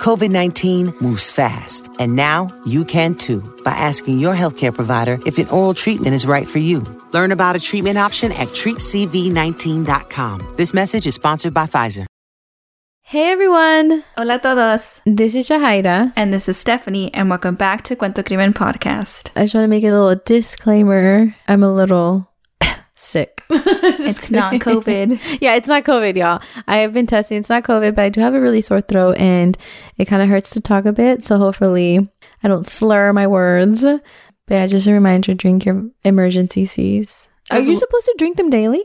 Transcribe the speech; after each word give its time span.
COVID 0.00 0.30
19 0.30 0.94
moves 1.00 1.30
fast, 1.30 1.90
and 1.98 2.16
now 2.16 2.48
you 2.64 2.86
can 2.86 3.14
too 3.14 3.42
by 3.64 3.72
asking 3.72 4.18
your 4.18 4.34
healthcare 4.34 4.74
provider 4.74 5.18
if 5.26 5.36
an 5.36 5.46
oral 5.48 5.74
treatment 5.74 6.14
is 6.14 6.24
right 6.24 6.48
for 6.48 6.58
you. 6.58 6.80
Learn 7.12 7.32
about 7.32 7.54
a 7.54 7.60
treatment 7.60 7.98
option 7.98 8.32
at 8.32 8.48
treatcv19.com. 8.48 10.54
This 10.56 10.72
message 10.72 11.06
is 11.06 11.16
sponsored 11.16 11.52
by 11.52 11.66
Pfizer. 11.66 12.06
Hey 13.02 13.30
everyone! 13.30 14.04
Hola 14.16 14.38
todos! 14.38 15.02
This 15.04 15.34
is 15.34 15.48
Jahaira. 15.48 16.14
And 16.16 16.32
this 16.32 16.48
is 16.48 16.56
Stephanie, 16.56 17.12
and 17.12 17.28
welcome 17.28 17.56
back 17.56 17.82
to 17.84 17.96
Cuento 17.96 18.24
Crimen 18.24 18.54
Podcast. 18.54 19.32
I 19.36 19.42
just 19.42 19.54
want 19.54 19.64
to 19.64 19.68
make 19.68 19.84
a 19.84 19.92
little 19.92 20.18
disclaimer. 20.24 21.36
I'm 21.46 21.62
a 21.62 21.74
little 21.74 22.29
sick. 23.00 23.44
it's 23.50 24.30
not 24.30 24.54
COVID. 24.54 25.20
yeah, 25.40 25.54
it's 25.54 25.68
not 25.68 25.84
COVID, 25.84 26.16
y'all. 26.16 26.42
I 26.68 26.78
have 26.78 26.92
been 26.92 27.06
testing. 27.06 27.38
It's 27.38 27.48
not 27.48 27.64
COVID, 27.64 27.94
but 27.94 28.02
I 28.02 28.08
do 28.08 28.20
have 28.20 28.34
a 28.34 28.40
really 28.40 28.60
sore 28.60 28.80
throat 28.80 29.16
and 29.18 29.56
it 29.96 30.06
kind 30.06 30.22
of 30.22 30.28
hurts 30.28 30.50
to 30.50 30.60
talk 30.60 30.84
a 30.84 30.92
bit. 30.92 31.24
So 31.24 31.38
hopefully 31.38 32.08
I 32.42 32.48
don't 32.48 32.66
slur 32.66 33.12
my 33.12 33.26
words. 33.26 33.82
But 33.82 34.02
yeah, 34.48 34.66
just 34.66 34.86
a 34.86 34.92
reminder 34.92 35.34
drink 35.34 35.64
your 35.64 35.88
Emergen-Cs. 36.04 37.28
Are 37.50 37.60
you 37.60 37.76
supposed 37.76 38.06
to 38.06 38.14
drink 38.18 38.36
them 38.36 38.50
daily? 38.50 38.84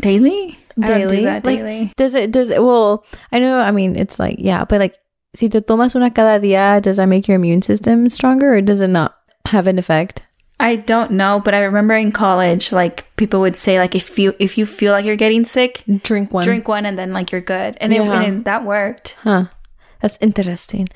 Daily? 0.00 0.58
Daily? 0.78 1.16
do 1.16 1.22
that 1.24 1.44
like, 1.44 1.58
daily. 1.58 1.92
Does 1.96 2.14
it, 2.14 2.30
does 2.30 2.50
it, 2.50 2.62
well, 2.62 3.04
I 3.32 3.38
know, 3.38 3.58
I 3.58 3.70
mean, 3.70 3.96
it's 3.96 4.18
like, 4.18 4.36
yeah, 4.38 4.64
but 4.64 4.78
like, 4.78 4.96
si 5.34 5.48
te 5.48 5.60
tomas 5.60 5.94
una 5.94 6.10
cada 6.10 6.40
día, 6.44 6.80
does 6.80 6.98
that 6.98 7.06
make 7.06 7.28
your 7.28 7.36
immune 7.36 7.62
system 7.62 8.08
stronger 8.08 8.54
or 8.54 8.60
does 8.60 8.80
it 8.80 8.88
not 8.88 9.16
have 9.46 9.66
an 9.66 9.78
effect? 9.78 10.25
I 10.58 10.76
don't 10.76 11.10
know, 11.12 11.40
but 11.44 11.52
I 11.54 11.60
remember 11.60 11.94
in 11.94 12.12
college, 12.12 12.72
like 12.72 13.04
people 13.16 13.40
would 13.40 13.56
say, 13.56 13.78
like 13.78 13.94
if 13.94 14.18
you 14.18 14.34
if 14.38 14.56
you 14.56 14.64
feel 14.66 14.92
like 14.92 15.04
you're 15.04 15.16
getting 15.16 15.44
sick, 15.44 15.82
drink 16.02 16.32
one, 16.32 16.44
drink 16.44 16.66
one, 16.66 16.86
and 16.86 16.98
then 16.98 17.12
like 17.12 17.30
you're 17.30 17.42
good, 17.44 17.76
and, 17.80 17.92
Yeah. 17.92 18.22
it, 18.22 18.28
and 18.28 18.44
that 18.46 18.64
worked. 18.64 19.16
Huh. 19.22 19.46
That's 20.00 20.16
interesting. 20.20 20.88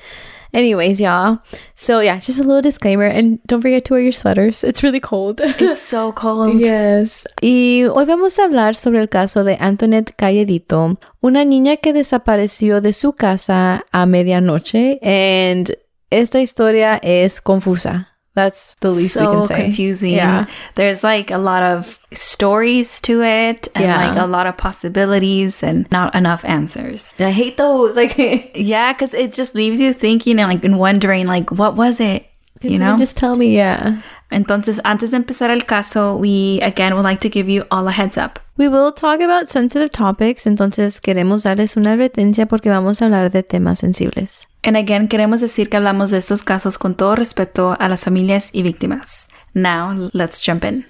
Anyways, 0.53 0.99
y'all. 0.99 1.39
So 1.75 2.01
yeah, 2.01 2.17
just 2.19 2.39
a 2.39 2.43
little 2.43 2.61
disclaimer 2.61 3.05
and 3.05 3.39
don't 3.47 3.61
forget 3.61 3.85
to 3.85 3.93
wear 3.93 4.01
your 4.01 4.11
sweaters. 4.11 4.63
It's 4.65 4.83
really 4.83 4.99
cold. 4.99 5.39
It's 5.41 5.79
so 5.79 6.11
cold. 6.23 6.59
Yes. 6.59 7.25
Y 7.41 7.85
hoy 7.87 8.05
vamos 8.05 8.37
a 8.39 8.43
hablar 8.45 8.75
sobre 8.75 8.99
el 8.99 9.07
caso 9.07 9.43
de 9.45 9.55
Antoinette 9.61 10.13
Cayedito, 10.17 10.97
una 11.21 11.45
niña 11.45 11.77
que 11.77 11.93
desapareció 11.93 12.81
de 12.81 12.91
su 12.93 13.13
casa 13.13 13.85
a 13.93 14.05
medianoche 14.05 14.99
and 15.03 15.77
esta 16.09 16.41
historia 16.41 16.99
es 17.01 17.39
confusa. 17.39 18.09
That's 18.33 18.75
the 18.79 18.89
least 18.89 19.17
we 19.17 19.25
can 19.25 19.43
say. 19.43 19.55
confusing. 19.55 20.13
Yeah. 20.13 20.45
There's 20.75 21.03
like 21.03 21.31
a 21.31 21.37
lot 21.37 21.63
of 21.63 21.99
stories 22.13 22.99
to 23.01 23.21
it, 23.21 23.67
and 23.75 23.83
Yeah. 23.83 24.07
like 24.07 24.17
a 24.17 24.25
lot 24.25 24.47
of 24.47 24.55
possibilities, 24.57 25.61
and 25.63 25.85
not 25.91 26.15
enough 26.15 26.45
answers. 26.45 27.13
I 27.19 27.31
hate 27.31 27.57
those. 27.57 27.95
Like, 28.01 28.15
Yeah, 28.55 28.93
because 28.93 29.13
it 29.13 29.33
just 29.33 29.53
leaves 29.53 29.81
you 29.81 29.91
thinking 29.93 30.39
and 30.39 30.49
like 30.49 30.63
and 30.63 30.79
wondering, 30.79 31.27
like, 31.27 31.51
what 31.51 31.75
was 31.75 31.99
it? 31.99 32.25
You 32.63 32.77
know. 32.77 32.95
just 32.95 33.17
tell 33.17 33.35
me, 33.35 33.55
yeah. 33.55 34.01
Entonces, 34.31 34.79
antes 34.85 35.11
de 35.11 35.17
empezar 35.17 35.49
el 35.49 35.61
caso, 35.65 36.15
we 36.15 36.59
again 36.61 36.93
would 36.95 37.03
like 37.03 37.19
to 37.21 37.29
give 37.29 37.49
you 37.49 37.65
all 37.71 37.87
a 37.87 37.91
heads 37.91 38.17
up. 38.17 38.39
We 38.55 38.69
will 38.69 38.91
talk 38.93 39.19
about 39.19 39.49
sensitive 39.49 39.89
topics, 39.91 40.45
entonces 40.45 41.01
queremos 41.01 41.43
darles 41.43 41.75
una 41.75 41.93
advertencia 41.93 42.45
porque 42.45 42.69
vamos 42.69 43.01
a 43.01 43.05
hablar 43.05 43.31
de 43.31 43.41
temas 43.43 43.79
sensibles. 43.79 44.47
And 44.63 44.77
again, 44.77 45.07
queremos 45.07 45.41
decir 45.41 45.69
que 45.69 45.77
hablamos 45.77 46.11
de 46.11 46.17
estos 46.17 46.43
casos 46.43 46.77
con 46.77 46.95
todo 46.95 47.15
respeto 47.15 47.75
a 47.79 47.89
las 47.89 48.03
familias 48.03 48.51
y 48.53 48.61
víctimas. 48.61 49.27
Now, 49.53 50.09
let's 50.13 50.41
jump 50.45 50.63
in. 50.63 50.85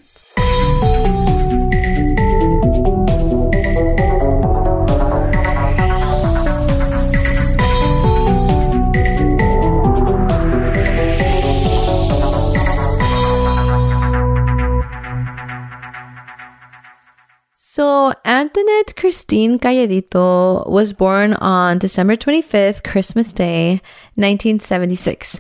So, 17.73 18.11
Antoinette 18.25 18.97
Christine 18.97 19.57
Cayedito 19.57 20.67
was 20.69 20.91
born 20.91 21.35
on 21.35 21.77
December 21.77 22.17
25th, 22.17 22.83
Christmas 22.83 23.31
Day, 23.31 23.79
1976. 24.15 25.39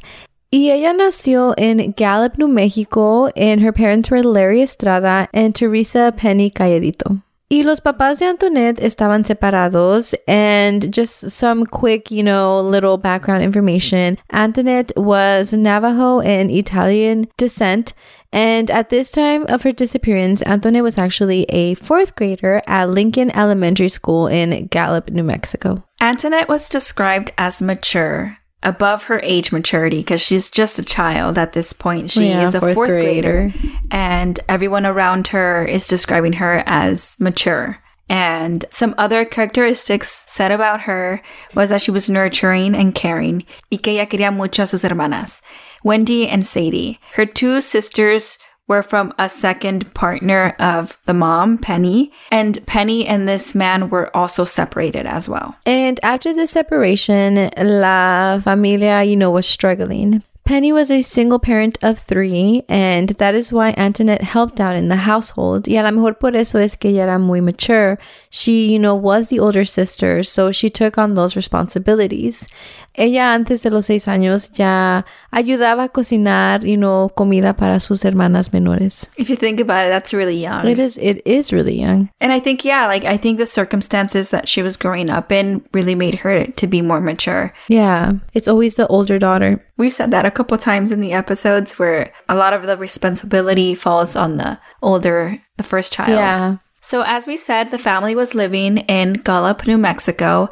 Y 0.49 0.69
ella 0.69 0.93
nació 0.93 1.53
en 1.57 1.91
Gallup, 1.91 2.37
New 2.37 2.47
Mexico, 2.47 3.27
and 3.35 3.59
her 3.59 3.73
parents 3.73 4.09
were 4.09 4.23
Larry 4.23 4.61
Estrada 4.61 5.27
and 5.33 5.53
Teresa 5.53 6.13
Penny 6.15 6.49
Cayedito. 6.49 7.21
Y 7.51 7.63
los 7.63 7.81
papás 7.81 8.19
de 8.19 8.27
Antoinette 8.27 8.79
estaban 8.79 9.25
separados. 9.25 10.15
And 10.25 10.89
just 10.89 11.31
some 11.31 11.65
quick, 11.65 12.09
you 12.09 12.23
know, 12.23 12.61
little 12.61 12.97
background 12.97 13.43
information. 13.43 14.17
Antoinette 14.31 14.93
was 14.95 15.51
Navajo 15.51 16.21
and 16.21 16.49
Italian 16.49 17.27
descent. 17.35 17.93
And 18.33 18.71
at 18.71 18.89
this 18.89 19.11
time 19.11 19.45
of 19.49 19.63
her 19.63 19.71
disappearance, 19.73 20.41
Antoinette 20.45 20.83
was 20.83 20.97
actually 20.97 21.43
a 21.49 21.73
fourth 21.75 22.15
grader 22.15 22.61
at 22.65 22.89
Lincoln 22.89 23.29
Elementary 23.35 23.89
School 23.89 24.27
in 24.27 24.67
Gallup, 24.67 25.09
New 25.09 25.23
Mexico. 25.23 25.83
Antoinette 25.99 26.47
was 26.47 26.69
described 26.69 27.31
as 27.37 27.61
mature, 27.61 28.37
above 28.63 29.05
her 29.05 29.19
age 29.23 29.51
maturity, 29.51 29.97
because 29.97 30.21
she's 30.21 30.49
just 30.49 30.79
a 30.79 30.83
child 30.83 31.37
at 31.37 31.51
this 31.53 31.73
point. 31.73 32.09
She 32.09 32.29
Yeah, 32.29 32.43
is 32.47 32.55
a 32.55 32.61
fourth 32.61 32.75
fourth, 32.75 32.89
grader. 32.91 33.49
grader. 33.51 33.75
and 33.91 34.39
everyone 34.47 34.85
around 34.85 35.27
her 35.29 35.65
is 35.65 35.87
describing 35.87 36.33
her 36.33 36.63
as 36.65 37.17
mature. 37.19 37.79
And 38.11 38.65
some 38.69 38.93
other 38.97 39.23
characteristics 39.23 40.25
said 40.27 40.51
about 40.51 40.81
her 40.81 41.21
was 41.55 41.69
that 41.69 41.81
she 41.81 41.91
was 41.91 42.09
nurturing 42.09 42.75
and 42.75 42.93
caring, 42.93 43.45
y 43.71 43.77
que 43.77 43.93
ella 43.93 44.05
quería 44.05 44.35
mucho 44.35 44.63
a 44.63 44.67
sus 44.67 44.83
hermanas, 44.83 45.41
Wendy 45.81 46.27
and 46.27 46.45
Sadie. 46.45 46.99
Her 47.13 47.25
two 47.25 47.61
sisters 47.61 48.37
were 48.67 48.81
from 48.81 49.13
a 49.17 49.29
second 49.29 49.93
partner 49.93 50.57
of 50.59 50.97
the 51.05 51.13
mom, 51.13 51.57
Penny, 51.57 52.11
and 52.31 52.59
Penny 52.67 53.07
and 53.07 53.29
this 53.29 53.55
man 53.55 53.89
were 53.89 54.15
also 54.15 54.43
separated 54.43 55.05
as 55.05 55.29
well. 55.29 55.55
And 55.65 55.97
after 56.03 56.33
the 56.33 56.47
separation, 56.47 57.49
La 57.57 58.39
Familia, 58.39 59.03
you 59.03 59.15
know, 59.15 59.31
was 59.31 59.47
struggling. 59.47 60.21
Penny 60.43 60.73
was 60.73 60.91
a 60.91 61.01
single 61.01 61.39
parent 61.39 61.77
of 61.81 61.99
three, 61.99 62.63
and 62.67 63.09
that 63.09 63.35
is 63.35 63.53
why 63.53 63.73
Antoinette 63.77 64.23
helped 64.23 64.59
out 64.59 64.75
in 64.75 64.89
the 64.89 64.97
household. 64.97 65.67
Y 65.67 65.77
a 65.77 65.83
lo 65.83 65.91
mejor 65.91 66.15
por 66.15 66.35
eso 66.35 66.57
es 66.59 66.75
que 66.75 66.89
ella 66.89 67.03
era 67.03 67.19
muy 67.19 67.41
mature. 67.41 67.97
She, 68.29 68.71
you 68.73 68.79
know, 68.79 68.95
was 68.95 69.29
the 69.29 69.39
older 69.39 69.63
sister, 69.63 70.23
so 70.23 70.51
she 70.51 70.69
took 70.69 70.97
on 70.97 71.13
those 71.13 71.35
responsibilities. 71.35 72.47
Ella 72.93 73.33
antes 73.33 73.61
de 73.61 73.69
los 73.69 73.85
seis 73.85 74.07
años 74.07 74.51
ya 74.51 75.05
ayudaba 75.31 75.85
a 75.85 75.89
cocinar, 75.89 76.65
you 76.65 76.75
know, 76.75 77.09
comida 77.15 77.55
para 77.55 77.79
sus 77.79 78.03
hermanas 78.03 78.51
menores. 78.51 79.09
If 79.15 79.29
you 79.29 79.37
think 79.37 79.61
about 79.61 79.85
it, 79.85 79.89
that's 79.89 80.13
really 80.13 80.35
young. 80.35 80.67
It 80.67 80.77
is, 80.77 80.97
it 80.97 81.21
is 81.25 81.53
really 81.53 81.79
young. 81.79 82.09
And 82.19 82.33
I 82.33 82.41
think, 82.41 82.65
yeah, 82.65 82.87
like 82.87 83.05
I 83.05 83.15
think 83.15 83.37
the 83.37 83.45
circumstances 83.45 84.31
that 84.31 84.49
she 84.49 84.61
was 84.61 84.75
growing 84.75 85.09
up 85.09 85.31
in 85.31 85.63
really 85.73 85.95
made 85.95 86.15
her 86.15 86.47
to 86.47 86.67
be 86.67 86.81
more 86.81 86.99
mature. 86.99 87.53
Yeah, 87.69 88.13
it's 88.33 88.49
always 88.49 88.75
the 88.75 88.87
older 88.87 89.17
daughter. 89.17 89.63
We've 89.77 89.93
said 89.93 90.11
that 90.11 90.25
a 90.31 90.35
couple 90.35 90.57
times 90.57 90.91
in 90.91 91.01
the 91.01 91.13
episodes 91.13 91.77
where 91.77 92.13
a 92.29 92.35
lot 92.35 92.53
of 92.53 92.63
the 92.63 92.77
responsibility 92.77 93.75
falls 93.75 94.15
on 94.15 94.37
the 94.37 94.59
older, 94.81 95.41
the 95.57 95.63
first 95.63 95.91
child. 95.91 96.09
Yeah. 96.09 96.57
So, 96.83 97.03
as 97.05 97.27
we 97.27 97.37
said, 97.37 97.69
the 97.69 97.77
family 97.77 98.15
was 98.15 98.33
living 98.33 98.79
in 98.79 99.13
Gallup, 99.13 99.67
New 99.67 99.77
Mexico. 99.77 100.49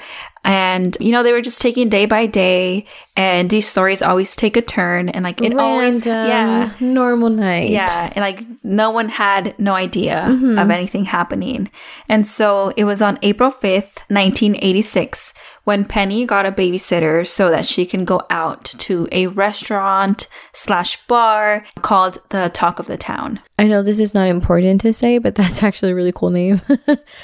And, 0.50 0.98
you 1.00 1.12
know, 1.12 1.22
they 1.22 1.32
were 1.32 1.42
just 1.46 1.62
taking 1.62 1.90
day 1.90 2.08
by 2.08 2.26
day. 2.26 2.86
And 3.16 3.50
these 3.50 3.68
stories 3.68 4.02
always 4.02 4.36
take 4.36 4.58
a 4.58 4.62
turn. 4.64 5.10
And, 5.10 5.24
like, 5.24 5.42
it 5.42 5.54
always, 5.58 6.06
Random, 6.08 6.28
yeah. 6.28 6.72
normal 6.80 7.30
night. 7.30 7.70
Yeah, 7.70 8.12
and 8.16 8.24
like 8.24 8.42
no 8.64 8.90
one 8.90 9.10
had 9.10 9.54
no 9.60 9.74
idea 9.76 10.26
Mm-hmm. 10.28 10.58
of 10.58 10.72
anything 10.72 11.06
happening. 11.06 11.70
And 12.08 12.26
so 12.26 12.74
it 12.78 12.86
was 12.86 13.02
on 13.02 13.20
April 13.22 13.52
5th, 13.52 14.00
1986, 14.10 15.34
when 15.66 15.86
Penny 15.86 16.26
got 16.26 16.46
a 16.48 16.52
babysitter 16.52 17.28
so 17.28 17.52
that 17.52 17.66
she 17.66 17.86
can 17.86 18.04
go 18.06 18.22
out 18.30 18.66
to 18.66 19.08
a 19.12 19.28
restaurant 19.28 20.28
slash 20.54 20.98
bar 21.08 21.66
called 21.82 22.18
the 22.30 22.50
Talk 22.54 22.80
of 22.80 22.88
the 22.88 22.98
Town. 22.98 23.40
I 23.60 23.68
know 23.68 23.84
this 23.84 24.00
is 24.00 24.14
not 24.14 24.28
important 24.28 24.82
to 24.82 24.94
say, 24.94 25.18
but 25.20 25.36
that's 25.36 25.62
actually 25.68 25.92
a 25.92 25.96
really 25.96 26.14
cool 26.14 26.32
name. 26.32 26.62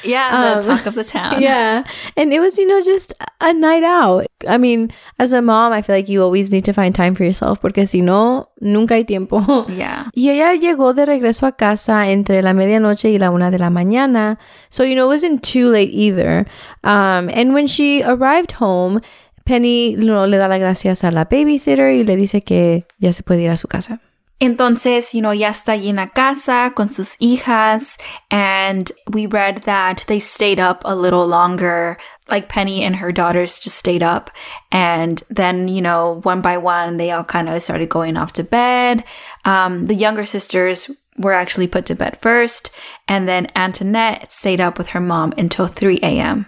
Yeah, 0.04 0.52
the 0.54 0.60
Um, 0.60 0.78
talk 0.78 0.86
of 0.86 0.94
the 0.96 1.04
town. 1.20 1.42
yeah. 1.42 1.84
And 2.18 2.32
it 2.34 2.40
was, 2.40 2.58
you 2.60 2.68
know, 2.68 2.82
just 2.82 3.14
a 3.42 3.54
night 3.54 3.84
out. 3.84 4.28
I 4.48 4.58
mean, 4.58 4.92
as 5.20 5.34
a 5.34 5.42
mom, 5.42 5.74
I 5.74 5.82
feel 5.82 5.96
like 5.96 6.10
you 6.10 6.22
always 6.22 6.52
need 6.52 6.66
to 6.66 6.74
find 6.74 6.94
time 6.94 7.16
for 7.16 7.24
yourself 7.24 7.60
porque 7.60 7.88
si 7.88 8.02
no, 8.02 8.50
nunca 8.62 8.96
hay 8.96 9.04
tiempo. 9.04 9.66
Yeah. 9.76 10.10
Y 10.14 10.30
ella 10.30 10.54
llegó 10.56 10.94
de 10.94 11.06
regreso 11.06 11.46
a 11.48 11.54
casa 11.54 12.10
entre 12.10 12.42
la 12.42 12.54
medianoche 12.54 13.10
y 13.10 13.18
la 13.18 13.32
una 13.32 13.52
de 13.52 13.60
la 13.60 13.70
mañana. 13.70 14.38
So, 14.70 14.84
you 14.84 14.96
know, 14.96 15.06
it 15.06 15.16
wasn't 15.16 15.44
too 15.44 15.70
late 15.70 15.90
either. 15.92 16.46
Um, 16.84 17.30
and 17.34 17.54
when 17.54 17.68
she 17.68 18.04
arrived 18.04 18.54
home, 18.54 19.02
Penny 19.46 19.92
you 19.92 19.98
know, 19.98 20.26
le 20.26 20.38
da 20.38 20.48
las 20.48 20.60
gracias 20.60 21.04
a 21.04 21.12
la 21.12 21.26
babysitter 21.26 21.94
y 21.94 22.04
le 22.04 22.16
dice 22.16 22.42
que 22.42 22.86
ya 23.00 23.14
se 23.14 23.24
puede 23.24 23.44
ir 23.44 23.52
a 23.52 23.56
su 23.56 23.68
casa. 23.68 24.02
Entonces, 24.40 25.14
you 25.14 25.22
know, 25.22 25.32
ya 25.32 25.48
está 25.50 25.74
allí 25.74 25.90
en 25.90 25.96
la 25.96 26.10
casa 26.10 26.74
con 26.76 26.90
sus 26.90 27.16
hijas, 27.20 27.98
and 28.30 28.92
we 29.10 29.28
read 29.28 29.64
that 29.64 30.04
they 30.08 30.20
stayed 30.20 30.60
up 30.60 30.82
a 30.84 30.94
little 30.94 31.26
longer. 31.26 31.98
Like 32.28 32.50
Penny 32.50 32.84
and 32.84 32.96
her 32.96 33.12
daughters 33.12 33.60
just 33.60 33.78
stayed 33.78 34.02
up, 34.02 34.32
and 34.72 35.22
then, 35.30 35.68
you 35.68 35.82
know, 35.82 36.22
one 36.24 36.42
by 36.42 36.58
one, 36.58 36.98
they 36.98 37.12
all 37.12 37.24
kind 37.24 37.48
of 37.48 37.62
started 37.62 37.90
going 37.90 38.18
off 38.18 38.34
to 38.34 38.44
bed. 38.44 39.04
Um, 39.46 39.86
the 39.86 39.94
younger 39.94 40.26
sisters 40.26 40.90
were 41.18 41.34
actually 41.34 41.68
put 41.68 41.86
to 41.86 41.96
bed 41.96 42.18
first, 42.18 42.72
and 43.08 43.28
then 43.28 43.52
Antoinette 43.56 44.32
stayed 44.32 44.60
up 44.60 44.78
with 44.78 44.90
her 44.90 45.00
mom 45.00 45.34
until 45.38 45.68
3 45.68 46.00
a.m. 46.02 46.48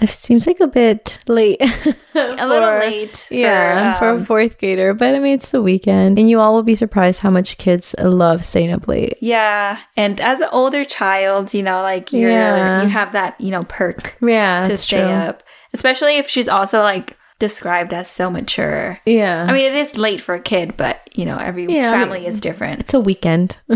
It 0.00 0.08
seems 0.08 0.46
like 0.48 0.58
a 0.60 0.66
bit 0.66 1.18
late. 1.28 1.60
A 2.14 2.46
little 2.46 2.78
late. 2.80 3.28
Yeah, 3.30 3.98
for, 3.98 4.08
um, 4.10 4.22
a 4.22 4.24
fourth 4.24 4.58
grader. 4.58 4.94
But 4.94 5.14
I 5.14 5.18
mean, 5.20 5.34
it's 5.34 5.50
the 5.52 5.62
weekend. 5.62 6.18
And 6.18 6.28
you 6.28 6.40
all 6.40 6.54
will 6.54 6.62
be 6.64 6.74
surprised 6.74 7.20
how 7.20 7.30
much 7.30 7.56
kids 7.56 7.94
love 7.98 8.44
staying 8.44 8.72
up 8.72 8.88
late. 8.88 9.14
yeah, 9.20 9.78
and 9.96 10.20
as 10.20 10.40
an 10.40 10.48
older 10.52 10.84
child, 10.84 11.54
you 11.54 11.62
know, 11.62 11.82
like 11.82 12.12
you're 12.12 12.30
Yeah. 12.30 12.82
you 12.82 12.88
have 12.88 13.12
that, 13.12 13.40
you 13.40 13.50
know, 13.50 13.62
perk 13.64 14.16
Yeah, 14.20 14.64
to 14.64 14.76
stay 14.76 15.02
true. 15.02 15.08
up, 15.10 15.42
especially 15.72 16.16
if 16.18 16.28
she's 16.28 16.48
also 16.48 16.82
like 16.82 17.16
described 17.38 17.92
as 17.92 18.08
so 18.08 18.30
mature. 18.30 19.00
Yeah. 19.04 19.46
I 19.48 19.52
mean, 19.52 19.64
it 19.64 19.74
is 19.74 19.96
late 19.96 20.20
for 20.20 20.34
a 20.34 20.40
kid, 20.40 20.76
but 20.76 21.00
you 21.14 21.24
know, 21.24 21.38
every 21.38 21.66
Yeah, 21.66 21.90
I 21.90 21.94
family 21.94 22.20
mean- 22.20 22.28
is 22.28 22.40
different. 22.40 22.80
It's 22.80 22.94
a 22.94 23.00
weekend. 23.00 23.56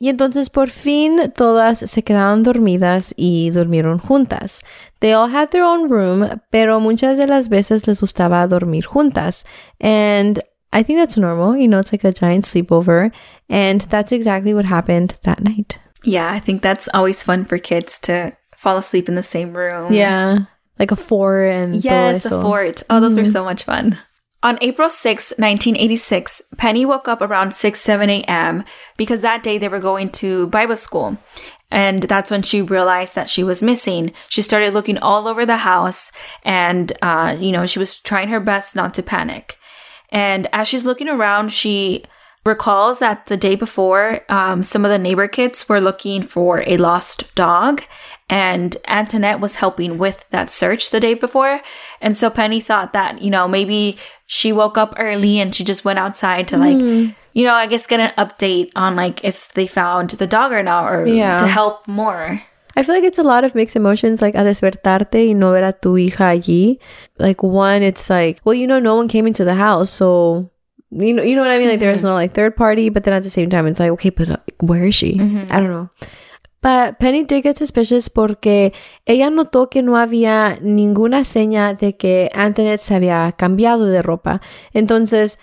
y 0.00 0.08
entonces 0.08 0.48
por 0.50 0.68
fin 0.68 1.32
todas 1.34 1.78
se 1.90 2.02
quedaron 2.02 2.42
dormidas 2.44 3.12
y 3.16 3.50
durmieron 3.50 3.98
juntas. 3.98 4.62
They 5.00 5.12
all 5.12 5.28
had 5.28 5.50
their 5.52 5.64
own 5.64 5.88
room, 5.88 6.40
pero 6.50 6.80
muchas 6.80 7.18
de 7.18 7.26
las 7.26 7.48
veces 7.48 7.86
les 7.86 8.00
gustaba 8.00 8.48
dormir 8.48 8.84
juntas. 8.84 9.44
And 9.80 10.40
I 10.72 10.82
think 10.82 10.98
that's 10.98 11.16
normal. 11.16 11.56
You 11.56 11.68
know, 11.68 11.78
it's 11.78 11.92
like 11.92 12.04
a 12.04 12.12
giant 12.12 12.44
sleepover. 12.44 13.12
And 13.48 13.80
that's 13.82 14.12
exactly 14.12 14.54
what 14.54 14.64
happened 14.64 15.18
that 15.22 15.42
night. 15.42 15.78
Yeah, 16.04 16.30
I 16.30 16.38
think 16.40 16.62
that's 16.62 16.88
always 16.94 17.22
fun 17.22 17.44
for 17.44 17.58
kids 17.58 17.98
to 18.00 18.36
fall 18.56 18.76
asleep 18.76 19.08
in 19.08 19.14
the 19.14 19.22
same 19.22 19.56
room. 19.56 19.92
Yeah. 19.92 20.46
Like 20.78 20.90
a 20.90 20.96
four 20.96 21.42
and 21.42 21.82
Yes, 21.82 22.26
eso. 22.26 22.42
fort. 22.42 22.82
Oh, 22.90 23.00
those 23.00 23.16
were 23.16 23.22
mm-hmm. 23.22 23.32
so 23.32 23.44
much 23.44 23.64
fun. 23.64 23.98
On 24.40 24.56
April 24.60 24.88
6, 24.88 25.32
1986, 25.38 26.42
Penny 26.56 26.86
woke 26.86 27.08
up 27.08 27.20
around 27.20 27.54
6, 27.54 27.80
7 27.80 28.08
a.m. 28.08 28.64
because 28.96 29.20
that 29.20 29.42
day 29.42 29.58
they 29.58 29.68
were 29.68 29.80
going 29.80 30.10
to 30.10 30.46
Bible 30.46 30.76
school. 30.76 31.18
And 31.70 32.02
that's 32.04 32.30
when 32.30 32.42
she 32.42 32.62
realized 32.62 33.14
that 33.14 33.28
she 33.28 33.44
was 33.44 33.62
missing. 33.62 34.12
She 34.28 34.42
started 34.42 34.72
looking 34.72 34.98
all 34.98 35.28
over 35.28 35.44
the 35.44 35.58
house 35.58 36.10
and, 36.42 36.92
uh, 37.02 37.36
you 37.38 37.52
know, 37.52 37.66
she 37.66 37.78
was 37.78 37.96
trying 37.96 38.28
her 38.28 38.40
best 38.40 38.74
not 38.74 38.94
to 38.94 39.02
panic. 39.02 39.58
And 40.10 40.46
as 40.52 40.66
she's 40.66 40.86
looking 40.86 41.08
around, 41.08 41.52
she 41.52 42.04
recalls 42.46 43.00
that 43.00 43.26
the 43.26 43.36
day 43.36 43.54
before, 43.54 44.20
um, 44.30 44.62
some 44.62 44.84
of 44.84 44.90
the 44.90 44.98
neighbor 44.98 45.28
kids 45.28 45.68
were 45.68 45.80
looking 45.80 46.22
for 46.22 46.64
a 46.66 46.78
lost 46.78 47.34
dog, 47.34 47.82
and 48.30 48.76
Antoinette 48.86 49.40
was 49.40 49.56
helping 49.56 49.98
with 49.98 50.28
that 50.30 50.48
search 50.50 50.90
the 50.90 51.00
day 51.00 51.14
before. 51.14 51.60
And 52.00 52.16
so 52.16 52.30
Penny 52.30 52.60
thought 52.60 52.92
that, 52.94 53.20
you 53.20 53.30
know, 53.30 53.48
maybe 53.48 53.98
she 54.28 54.52
woke 54.52 54.76
up 54.76 54.94
early 54.98 55.40
and 55.40 55.54
she 55.54 55.64
just 55.64 55.86
went 55.86 55.98
outside 55.98 56.46
to 56.46 56.58
like, 56.58 56.76
hmm. 56.76 57.06
you 57.32 57.44
know, 57.44 57.54
I 57.54 57.66
guess 57.66 57.86
get 57.86 57.98
an 57.98 58.12
update 58.18 58.70
on 58.76 58.94
like 58.94 59.24
if 59.24 59.54
they 59.54 59.66
found 59.66 60.10
the 60.10 60.26
dog 60.26 60.52
or 60.52 60.62
not, 60.62 60.92
or 60.92 61.06
Yeah. 61.06 61.38
to 61.38 61.46
help 61.46 61.88
more. 61.88 62.42
I 62.76 62.82
feel 62.82 62.94
like 62.94 63.04
it's 63.04 63.18
a 63.18 63.22
lot 63.22 63.44
of 63.44 63.54
mixed 63.54 63.74
emotions, 63.74 64.20
like 64.20 64.34
a 64.34 64.44
despertarte 64.44 65.26
y 65.28 65.32
no 65.32 65.52
ver 65.52 65.64
a 65.64 65.72
tu 65.72 65.94
hija 65.94 66.28
allí. 66.36 66.78
Like 67.18 67.42
one, 67.42 67.82
it's 67.82 68.10
like, 68.10 68.40
well, 68.44 68.54
you 68.54 68.66
know, 68.66 68.78
no 68.78 68.96
one 68.96 69.08
came 69.08 69.26
into 69.26 69.44
the 69.44 69.54
house, 69.54 69.88
so 69.88 70.50
you 70.90 71.14
know, 71.14 71.22
you 71.22 71.34
know 71.34 71.40
what 71.42 71.50
I 71.50 71.56
mean. 71.58 71.70
Like 71.70 71.80
there's 71.80 72.00
mm-hmm. 72.00 72.08
no 72.08 72.14
like 72.14 72.32
third 72.32 72.54
party, 72.54 72.90
but 72.90 73.04
then 73.04 73.14
at 73.14 73.22
the 73.22 73.30
same 73.30 73.48
time, 73.48 73.66
it's 73.66 73.80
like, 73.80 73.90
okay, 73.92 74.10
but 74.10 74.30
uh, 74.30 74.36
where 74.60 74.84
is 74.84 74.94
she? 74.94 75.14
Mm-hmm. 75.14 75.50
I 75.50 75.56
don't 75.58 75.70
know. 75.70 75.88
But 76.60 76.98
Penny 76.98 77.22
did 77.24 77.44
get 77.44 77.56
suspicious 77.56 78.08
porque 78.08 78.72
ella 79.06 79.30
notó 79.30 79.70
que 79.70 79.80
no 79.82 79.96
había 79.96 80.58
ninguna 80.60 81.22
seña 81.22 81.74
de 81.78 81.96
que 81.96 82.28
Antoinette 82.34 82.80
se 82.80 82.94
había 82.96 83.32
cambiado 83.36 83.86
de 83.86 84.02
ropa. 84.02 84.40
Entonces, 84.74 85.38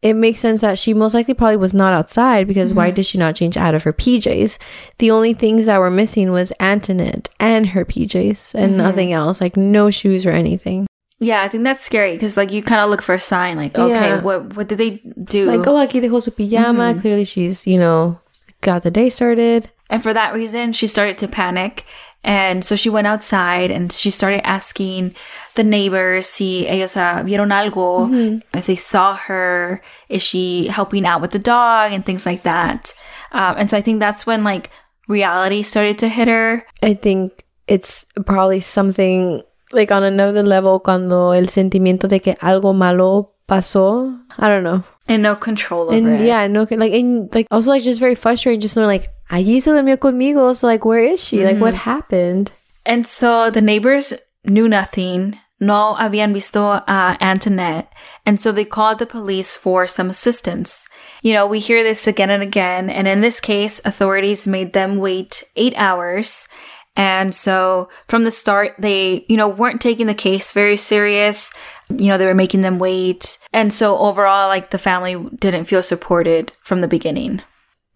it 0.00 0.14
makes 0.14 0.38
sense 0.38 0.60
that 0.60 0.78
she 0.78 0.94
most 0.94 1.14
likely 1.14 1.34
probably 1.34 1.56
was 1.56 1.74
not 1.74 1.92
outside 1.92 2.46
because 2.46 2.72
why 2.72 2.90
did 2.92 3.04
she 3.04 3.18
not 3.18 3.34
change 3.34 3.56
out 3.56 3.74
of 3.74 3.82
her 3.82 3.92
PJs? 3.92 4.58
The 4.98 5.10
only 5.10 5.32
things 5.34 5.66
that 5.66 5.80
were 5.80 5.90
missing 5.90 6.30
was 6.30 6.52
Antoinette 6.60 7.28
and 7.40 7.68
her 7.70 7.84
PJs 7.84 8.54
and 8.54 8.76
nothing 8.76 9.12
else, 9.12 9.40
like 9.40 9.56
no 9.56 9.90
shoes 9.90 10.24
or 10.24 10.30
anything. 10.30 10.86
Yeah, 11.20 11.42
I 11.42 11.48
think 11.48 11.64
that's 11.64 11.82
scary 11.82 12.12
because 12.12 12.36
like 12.36 12.52
you 12.52 12.62
kind 12.62 12.80
of 12.82 12.90
look 12.90 13.00
for 13.02 13.14
a 13.14 13.20
sign, 13.20 13.56
like 13.56 13.74
okay, 13.76 14.08
Yeah. 14.08 14.20
what 14.22 14.54
what 14.56 14.68
did 14.68 14.78
they 14.78 15.00
do? 15.24 15.46
Like, 15.50 15.66
oh, 15.66 15.76
aquí 15.84 16.00
dejó 16.00 16.22
su 16.22 16.30
pijama. 16.32 17.00
Clearly, 17.00 17.24
she's, 17.24 17.66
you 17.66 17.78
know, 17.78 18.18
got 18.60 18.82
the 18.82 18.90
day 18.90 19.08
started. 19.08 19.70
And 19.94 20.02
for 20.02 20.12
that 20.12 20.34
reason, 20.34 20.72
she 20.72 20.88
started 20.88 21.18
to 21.18 21.28
panic. 21.28 21.84
And 22.24 22.64
so 22.64 22.74
she 22.74 22.90
went 22.90 23.06
outside 23.06 23.70
and 23.70 23.92
she 23.92 24.10
started 24.10 24.44
asking 24.44 25.14
the 25.54 25.62
neighbors 25.62 26.26
si 26.26 26.66
ellos 26.66 26.96
uh, 26.96 27.22
vieron 27.22 27.54
algo, 27.54 28.42
if 28.52 28.66
they 28.66 28.74
saw 28.74 29.14
her, 29.14 29.80
is 30.08 30.20
she 30.20 30.66
helping 30.66 31.06
out 31.06 31.20
with 31.20 31.30
the 31.30 31.38
dog 31.38 31.92
and 31.92 32.04
things 32.04 32.26
like 32.26 32.42
that. 32.42 32.92
Um, 33.30 33.54
and 33.56 33.70
so 33.70 33.76
I 33.76 33.82
think 33.82 34.00
that's 34.00 34.26
when 34.26 34.42
like 34.42 34.70
reality 35.06 35.62
started 35.62 35.98
to 35.98 36.08
hit 36.08 36.26
her. 36.26 36.66
I 36.82 36.94
think 36.94 37.44
it's 37.68 38.04
probably 38.26 38.58
something 38.58 39.42
like 39.70 39.92
on 39.92 40.02
another 40.02 40.42
level 40.42 40.80
cuando 40.80 41.30
el 41.30 41.46
sentimiento 41.46 42.08
de 42.08 42.18
que 42.18 42.34
algo 42.42 42.74
malo 42.74 43.30
pasó. 43.48 44.18
I 44.38 44.48
don't 44.48 44.64
know. 44.64 44.82
And 45.06 45.22
no 45.22 45.36
control 45.36 45.88
over 45.88 45.94
And 45.94 46.22
it. 46.22 46.26
yeah, 46.26 46.46
no, 46.46 46.66
like, 46.70 46.92
and 46.92 47.32
like 47.34 47.46
also 47.50 47.70
like 47.70 47.82
just 47.82 48.00
very 48.00 48.14
frustrating, 48.14 48.60
just 48.60 48.76
knowing 48.76 48.88
like, 48.88 49.08
allí 49.30 49.60
se 49.60 49.70
durmió 49.70 49.98
conmigo. 49.98 50.54
So 50.56 50.66
like, 50.66 50.84
where 50.84 51.04
is 51.04 51.22
she? 51.22 51.44
Like, 51.44 51.58
what 51.58 51.74
mm-hmm. 51.74 51.90
happened? 51.90 52.52
And 52.86 53.06
so 53.06 53.50
the 53.50 53.60
neighbors 53.60 54.14
knew 54.44 54.68
nothing. 54.68 55.38
No 55.60 55.94
habían 55.98 56.32
visto 56.32 56.82
a 56.86 57.16
Antoinette. 57.20 57.92
And 58.26 58.40
so 58.40 58.50
they 58.52 58.64
called 58.64 58.98
the 58.98 59.06
police 59.06 59.54
for 59.54 59.86
some 59.86 60.10
assistance. 60.10 60.86
You 61.22 61.32
know, 61.32 61.46
we 61.46 61.58
hear 61.58 61.82
this 61.82 62.06
again 62.06 62.30
and 62.30 62.42
again. 62.42 62.90
And 62.90 63.06
in 63.06 63.20
this 63.20 63.40
case, 63.40 63.80
authorities 63.84 64.46
made 64.46 64.72
them 64.72 64.96
wait 64.96 65.44
eight 65.56 65.74
hours. 65.76 66.48
And 66.96 67.34
so 67.34 67.88
from 68.08 68.24
the 68.24 68.30
start, 68.30 68.74
they, 68.78 69.24
you 69.28 69.36
know, 69.36 69.48
weren't 69.48 69.80
taking 69.80 70.06
the 70.06 70.14
case 70.14 70.52
very 70.52 70.76
serious. 70.76 71.52
You 71.88 72.08
know, 72.08 72.18
they 72.18 72.26
were 72.26 72.34
making 72.34 72.60
them 72.60 72.78
wait. 72.78 73.38
And 73.54 73.72
so 73.72 73.96
overall, 73.98 74.48
like 74.48 74.70
the 74.70 74.78
family 74.78 75.14
didn't 75.38 75.64
feel 75.66 75.82
supported 75.82 76.52
from 76.60 76.80
the 76.80 76.88
beginning. 76.88 77.40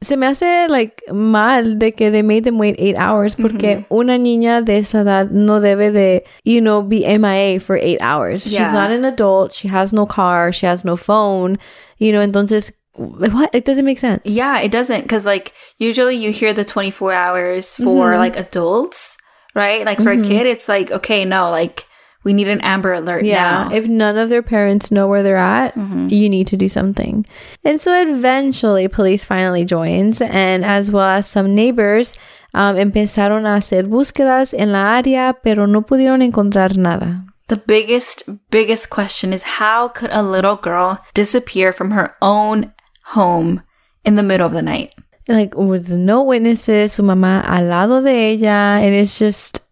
Se 0.00 0.14
me 0.14 0.28
hace 0.28 0.70
like 0.70 1.02
mal 1.12 1.74
de 1.76 1.90
que 1.90 2.08
they 2.12 2.22
made 2.22 2.44
them 2.44 2.56
wait 2.58 2.76
eight 2.78 2.96
hours 2.96 3.34
porque 3.34 3.84
una 3.90 4.16
niña 4.16 4.64
de 4.64 4.76
esa 4.78 4.98
edad 4.98 5.32
no 5.32 5.58
debe 5.58 5.92
de, 5.92 6.22
you 6.44 6.60
know, 6.60 6.80
be 6.82 7.04
MIA 7.04 7.58
for 7.58 7.76
eight 7.76 8.00
hours. 8.00 8.46
Yeah. 8.46 8.60
She's 8.62 8.72
not 8.72 8.92
an 8.92 9.04
adult. 9.04 9.52
She 9.52 9.66
has 9.66 9.92
no 9.92 10.06
car. 10.06 10.52
She 10.52 10.66
has 10.66 10.84
no 10.84 10.96
phone. 10.96 11.58
You 11.98 12.12
know, 12.12 12.20
entonces, 12.24 12.70
what? 12.94 13.50
It 13.52 13.64
doesn't 13.64 13.84
make 13.84 13.98
sense. 13.98 14.22
Yeah, 14.24 14.60
it 14.60 14.70
doesn't 14.70 15.02
because 15.02 15.26
like 15.26 15.52
usually 15.78 16.14
you 16.14 16.30
hear 16.30 16.52
the 16.52 16.64
24 16.64 17.12
hours 17.12 17.74
for 17.74 18.12
Mm-hmm. 18.12 18.20
like 18.20 18.36
adults, 18.36 19.16
right? 19.56 19.84
Like 19.84 20.00
for 20.00 20.12
a 20.12 20.22
kid, 20.22 20.46
it's 20.46 20.68
like, 20.68 20.92
okay, 20.92 21.24
no, 21.24 21.50
like 21.50 21.84
we 22.24 22.32
need 22.32 22.48
an 22.48 22.60
Amber 22.62 22.92
Alert 22.94 23.22
Yeah, 23.24 23.68
now. 23.68 23.74
if 23.74 23.86
none 23.86 24.18
of 24.18 24.28
their 24.28 24.42
parents 24.42 24.90
know 24.90 25.06
where 25.06 25.22
they're 25.22 25.36
at, 25.36 25.76
you 25.76 26.28
need 26.28 26.46
to 26.48 26.56
do 26.56 26.68
something. 26.68 27.24
And 27.64 27.80
so 27.80 27.92
eventually, 28.02 28.88
police 28.88 29.24
finally 29.24 29.64
joins, 29.64 30.20
and 30.20 30.64
as 30.64 30.90
well 30.90 31.08
as 31.08 31.26
some 31.26 31.54
neighbors, 31.54 32.18
um, 32.54 32.76
empezaron 32.76 33.44
a 33.46 33.58
hacer 33.58 33.84
búsquedas 33.88 34.52
en 34.58 34.72
la 34.72 35.00
área, 35.00 35.34
pero 35.42 35.66
no 35.66 35.82
pudieron 35.82 36.22
encontrar 36.22 36.76
nada. 36.76 37.24
the 37.48 37.56
biggest, 37.56 38.24
biggest 38.50 38.90
question 38.90 39.32
is 39.32 39.42
how 39.58 39.88
could 39.88 40.10
a 40.12 40.22
little 40.22 40.56
girl 40.56 40.98
disappear 41.14 41.72
from 41.72 41.92
her 41.92 42.14
own 42.20 42.72
home 43.14 43.62
in 44.04 44.16
the 44.16 44.22
middle 44.22 44.46
of 44.46 44.52
the 44.52 44.60
night? 44.60 44.92
Like 45.28 45.54
with 45.56 45.90
no 45.90 46.22
witnesses, 46.22 46.92
su 46.92 47.02
mamá 47.02 47.44
al 47.46 47.64
lado 47.66 48.00
de 48.02 48.34
ella, 48.34 48.80
and 48.82 48.94
it's 48.94 49.18
just. 49.18 49.62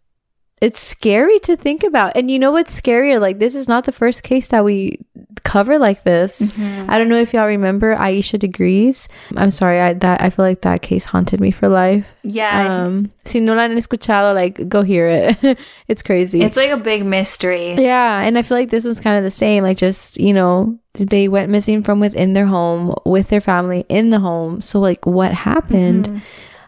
It's 0.63 0.81
scary 0.81 1.39
to 1.41 1.57
think 1.57 1.83
about. 1.85 2.17
And 2.17 2.31
you 2.31 2.39
know 2.39 2.51
what's 2.51 2.81
scarier? 2.81 3.21
Like, 3.21 3.39
this 3.39 3.55
is 3.55 3.69
not 3.69 3.85
the 3.85 3.93
first 3.93 4.23
case 4.23 4.49
that 4.49 4.65
we 4.65 4.99
cover 5.45 5.79
like 5.79 6.03
this. 6.03 6.53
I 6.59 6.99
don't 6.99 7.09
know 7.11 7.19
if 7.19 7.35
y'all 7.35 7.47
remember 7.47 7.95
Asha 7.95 8.39
Degrees. 8.39 9.07
I'm 9.37 9.51
sorry, 9.51 9.81
I 9.81 9.93
that 9.95 10.23
I 10.23 10.31
feel 10.31 10.45
like 10.45 10.63
that 10.63 10.81
case 10.83 11.05
haunted 11.05 11.41
me 11.41 11.51
for 11.51 11.69
life. 11.69 12.07
Yeah. 12.23 12.85
Um, 12.85 13.13
si 13.25 13.41
no 13.41 13.55
la 13.55 13.63
han 13.63 13.77
escuchado, 13.77 14.35
like 14.35 14.69
go 14.69 14.83
hear 14.83 15.09
it. 15.09 15.59
it's 15.89 16.03
crazy. 16.03 16.43
it's 16.43 16.57
like 16.57 16.71
a 16.71 16.77
big 16.77 17.05
mystery. 17.05 17.75
yeah, 17.75 18.21
and 18.21 18.39
I 18.39 18.43
feel 18.43 18.57
like 18.57 18.71
this 18.71 18.85
was 18.85 18.99
kind 18.99 19.17
of 19.19 19.25
the 19.25 19.31
same. 19.31 19.63
Like 19.63 19.77
just 19.77 20.19
you 20.19 20.33
know, 20.33 20.79
they 20.95 21.29
went 21.29 21.51
missing 21.51 21.83
from 21.83 22.01
within 22.01 22.33
their 22.33 22.47
home 22.47 22.95
with 23.05 23.29
their 23.29 23.43
family 23.43 23.85
in 23.89 24.11
the 24.11 24.21
home. 24.21 24.61
So 24.61 24.81
like, 24.81 25.07
what 25.07 25.33
happened? 25.33 26.23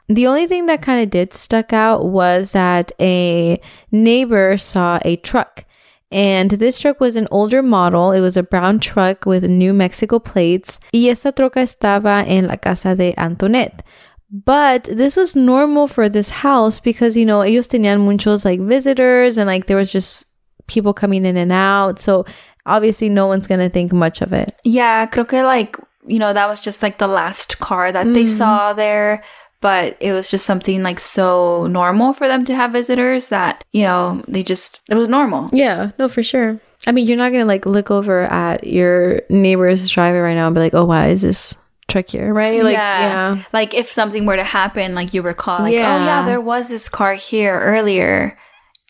The 0.08 0.26
only 0.26 0.46
thing 0.46 0.66
that 0.66 0.82
kind 0.82 1.02
of 1.02 1.10
did 1.10 1.34
stuck 1.34 1.72
out 1.72 2.06
was 2.06 2.52
that 2.52 2.92
a 3.00 3.60
neighbor 3.90 4.56
saw 4.56 4.98
a 5.04 5.16
truck. 5.16 5.64
And 6.10 6.50
this 6.52 6.80
truck 6.80 7.00
was 7.00 7.16
an 7.16 7.28
older 7.30 7.62
model. 7.62 8.12
It 8.12 8.20
was 8.20 8.36
a 8.36 8.42
brown 8.42 8.80
truck 8.80 9.26
with 9.26 9.44
New 9.44 9.74
Mexico 9.74 10.18
plates. 10.18 10.80
Y 10.94 11.08
esta 11.10 11.32
troca 11.32 11.60
estaba 11.60 12.26
en 12.26 12.46
la 12.46 12.56
casa 12.56 12.94
de 12.94 13.14
Antoinette. 13.18 13.82
But 14.30 14.84
this 14.84 15.16
was 15.16 15.36
normal 15.36 15.86
for 15.86 16.08
this 16.08 16.30
house 16.30 16.80
because, 16.80 17.16
you 17.16 17.26
know, 17.26 17.40
ellos 17.40 17.68
tenían 17.68 18.00
muchos 18.00 18.44
like 18.44 18.60
visitors 18.60 19.38
and 19.38 19.46
like 19.46 19.66
there 19.66 19.76
was 19.76 19.90
just 19.90 20.24
people 20.66 20.94
coming 20.94 21.26
in 21.26 21.36
and 21.36 21.52
out. 21.52 21.98
So 22.00 22.24
obviously 22.64 23.08
no 23.08 23.26
one's 23.26 23.46
going 23.46 23.60
to 23.60 23.70
think 23.70 23.92
much 23.92 24.22
of 24.22 24.32
it. 24.32 24.54
Yeah, 24.64 25.06
creo 25.06 25.28
que 25.28 25.42
like, 25.42 25.76
you 26.06 26.18
know, 26.18 26.32
that 26.32 26.48
was 26.48 26.60
just 26.60 26.82
like 26.82 26.98
the 26.98 27.08
last 27.08 27.58
car 27.58 27.90
that 27.92 28.04
they 28.04 28.24
mm-hmm. 28.24 28.36
saw 28.36 28.72
there. 28.72 29.22
But 29.60 29.96
it 29.98 30.12
was 30.12 30.30
just 30.30 30.46
something 30.46 30.82
like 30.84 31.00
so 31.00 31.66
normal 31.66 32.12
for 32.12 32.28
them 32.28 32.44
to 32.44 32.54
have 32.54 32.70
visitors 32.72 33.28
that, 33.30 33.64
you 33.72 33.82
know, 33.82 34.22
they 34.28 34.44
just, 34.44 34.80
it 34.88 34.94
was 34.94 35.08
normal. 35.08 35.50
Yeah, 35.52 35.90
no, 35.98 36.08
for 36.08 36.22
sure. 36.22 36.60
I 36.86 36.92
mean, 36.92 37.08
you're 37.08 37.16
not 37.18 37.32
gonna 37.32 37.44
like 37.44 37.66
look 37.66 37.90
over 37.90 38.22
at 38.22 38.64
your 38.64 39.22
neighbor's 39.28 39.90
driveway 39.90 40.20
right 40.20 40.34
now 40.34 40.46
and 40.46 40.54
be 40.54 40.60
like, 40.60 40.74
"Oh, 40.74 40.84
why 40.84 41.08
is 41.08 41.22
this 41.22 41.58
truck 41.88 42.06
here?" 42.08 42.32
Right? 42.32 42.62
Like, 42.62 42.74
yeah, 42.74 43.42
Like 43.52 43.74
if 43.74 43.90
something 43.90 44.26
were 44.26 44.36
to 44.36 44.44
happen, 44.44 44.94
like 44.94 45.12
you 45.12 45.22
recall, 45.22 45.58
like, 45.58 45.72
oh 45.74 45.76
Yeah. 45.76 46.04
yeah, 46.04 46.24
there 46.24 46.40
was 46.40 46.68
this 46.68 46.88
car 46.88 47.14
here 47.14 47.58
earlier 47.58 48.38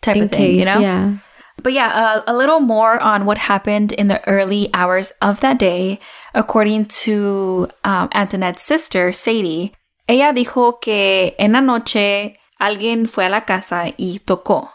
type 0.03 0.17
in 0.17 0.25
of 0.25 0.31
thing, 0.31 0.39
case, 0.39 0.59
you 0.59 0.65
know? 0.67 0.81
yeah. 0.81 1.17
But 1.63 1.73
yeah, 1.73 1.89
uh, 1.89 2.23
a 2.33 2.37
little 2.37 2.61
more 2.61 3.01
on 3.01 3.25
what 3.25 3.39
happened 3.39 3.93
in 3.93 4.09
the 4.09 4.21
early 4.29 4.69
hours 4.75 5.13
of 5.23 5.41
that 5.41 5.59
day. 5.59 5.99
According 6.35 6.85
to 7.03 7.69
um, 7.85 8.11
Antoinette's 8.15 8.63
sister, 8.63 9.13
Sadie, 9.13 9.73
ella 10.09 10.33
dijo 10.33 10.81
que 10.81 11.37
en 11.39 11.53
la 11.53 11.61
noche 11.61 12.41
alguien 12.59 13.07
fue 13.07 13.27
a 13.27 13.29
la 13.29 13.45
casa 13.45 13.85
y 13.97 14.21
tocó. 14.21 14.73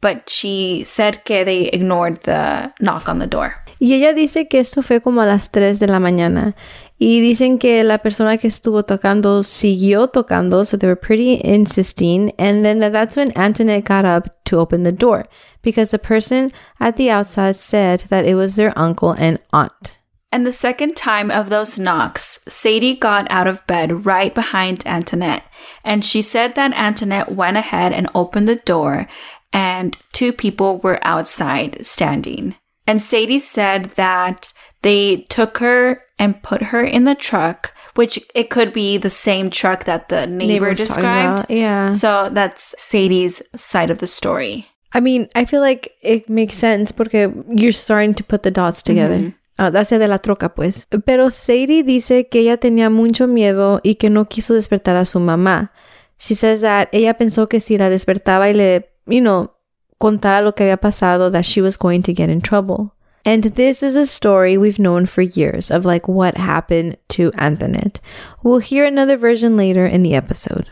But 0.00 0.28
she 0.28 0.84
said 0.86 1.22
que 1.24 1.44
they 1.44 1.68
ignored 1.72 2.20
the 2.22 2.72
knock 2.80 3.08
on 3.08 3.18
the 3.18 3.26
door. 3.26 3.54
Y 3.78 3.94
ella 3.94 4.14
dice 4.14 4.48
que 4.48 4.60
esto 4.60 4.82
fue 4.82 5.00
como 5.00 5.20
a 5.20 5.26
las 5.26 5.50
3 5.50 5.80
de 5.80 5.86
la 5.86 6.00
mañana. 6.00 6.54
Y 6.98 7.20
dicen 7.20 7.58
que 7.58 7.84
la 7.84 7.98
persona 7.98 8.38
que 8.38 8.46
estuvo 8.46 8.84
tocando 8.84 9.42
siguió 9.42 10.08
tocando, 10.08 10.64
so 10.64 10.78
they 10.78 10.88
were 10.88 10.96
pretty 10.96 11.40
insisting. 11.42 12.32
And 12.38 12.64
then 12.64 12.80
that's 12.80 13.16
when 13.16 13.32
Antoinette 13.36 13.84
got 13.84 14.06
up 14.06 14.42
to 14.44 14.58
open 14.58 14.84
the 14.84 14.92
door 14.92 15.28
because 15.62 15.90
the 15.90 15.98
person 15.98 16.52
at 16.78 16.96
the 16.96 17.10
outside 17.10 17.56
said 17.56 18.04
that 18.08 18.24
it 18.24 18.34
was 18.34 18.54
their 18.56 18.72
uncle 18.76 19.14
and 19.18 19.40
aunt. 19.52 19.95
And 20.32 20.44
the 20.44 20.52
second 20.52 20.96
time 20.96 21.30
of 21.30 21.48
those 21.48 21.78
knocks, 21.78 22.40
Sadie 22.48 22.94
got 22.94 23.30
out 23.30 23.46
of 23.46 23.66
bed 23.66 24.04
right 24.04 24.34
behind 24.34 24.86
Antoinette. 24.86 25.44
And 25.84 26.04
she 26.04 26.20
said 26.20 26.54
that 26.56 26.74
Antoinette 26.74 27.32
went 27.32 27.56
ahead 27.56 27.92
and 27.92 28.08
opened 28.14 28.48
the 28.48 28.56
door, 28.56 29.08
and 29.52 29.96
two 30.12 30.32
people 30.32 30.78
were 30.78 30.98
outside 31.02 31.86
standing. 31.86 32.56
And 32.86 33.00
Sadie 33.00 33.38
said 33.38 33.86
that 33.96 34.52
they 34.82 35.18
took 35.28 35.58
her 35.58 36.02
and 36.18 36.42
put 36.42 36.64
her 36.64 36.84
in 36.84 37.04
the 37.04 37.14
truck, 37.14 37.72
which 37.94 38.18
it 38.34 38.50
could 38.50 38.72
be 38.72 38.96
the 38.96 39.10
same 39.10 39.48
truck 39.50 39.84
that 39.84 40.08
the 40.08 40.26
neighbor 40.26 40.70
was 40.70 40.78
described. 40.78 41.46
yeah. 41.48 41.90
So 41.90 42.28
that's 42.30 42.74
Sadie's 42.78 43.42
side 43.54 43.90
of 43.90 43.98
the 43.98 44.06
story. 44.06 44.68
I 44.92 45.00
mean, 45.00 45.28
I 45.34 45.44
feel 45.44 45.60
like 45.60 45.92
it 46.02 46.28
makes 46.28 46.54
sense 46.54 46.92
because 46.92 47.32
you're 47.48 47.72
starting 47.72 48.14
to 48.14 48.24
put 48.24 48.42
the 48.42 48.50
dots 48.50 48.82
together. 48.82 49.18
Mm-hmm. 49.18 49.36
Ah, 49.58 49.72
hace 49.74 49.98
de 49.98 50.08
la 50.08 50.18
troca, 50.18 50.54
pues. 50.54 50.86
Pero 51.04 51.30
Sadie 51.30 51.82
dice 51.82 52.28
que 52.28 52.40
ella 52.40 52.58
tenía 52.58 52.90
mucho 52.90 53.26
miedo 53.26 53.80
y 53.82 53.94
que 53.94 54.10
no 54.10 54.28
quiso 54.28 54.54
despertar 54.54 54.96
a 54.96 55.04
su 55.04 55.18
mamá. 55.18 55.72
She 56.18 56.34
says 56.34 56.60
that 56.60 56.88
ella 56.92 57.14
pensó 57.14 57.48
que 57.48 57.60
si 57.60 57.78
la 57.78 57.90
despertaba 57.90 58.50
y 58.50 58.54
le, 58.54 58.90
you 59.06 59.20
know, 59.20 59.52
contara 59.98 60.42
lo 60.42 60.54
que 60.54 60.64
había 60.64 60.76
pasado, 60.76 61.30
that 61.30 61.44
she 61.44 61.62
was 61.62 61.78
going 61.78 62.02
to 62.02 62.12
get 62.12 62.28
in 62.28 62.40
trouble. 62.40 62.92
And 63.24 63.42
this 63.42 63.82
is 63.82 63.96
a 63.96 64.06
story 64.06 64.56
we've 64.56 64.78
known 64.78 65.06
for 65.06 65.22
years 65.22 65.70
of 65.70 65.84
like 65.84 66.06
what 66.06 66.36
happened 66.36 66.96
to 67.08 67.32
Antoinette. 67.36 68.00
We'll 68.44 68.60
hear 68.60 68.86
another 68.86 69.16
version 69.16 69.56
later 69.56 69.84
in 69.84 70.02
the 70.04 70.14
episode. 70.14 70.70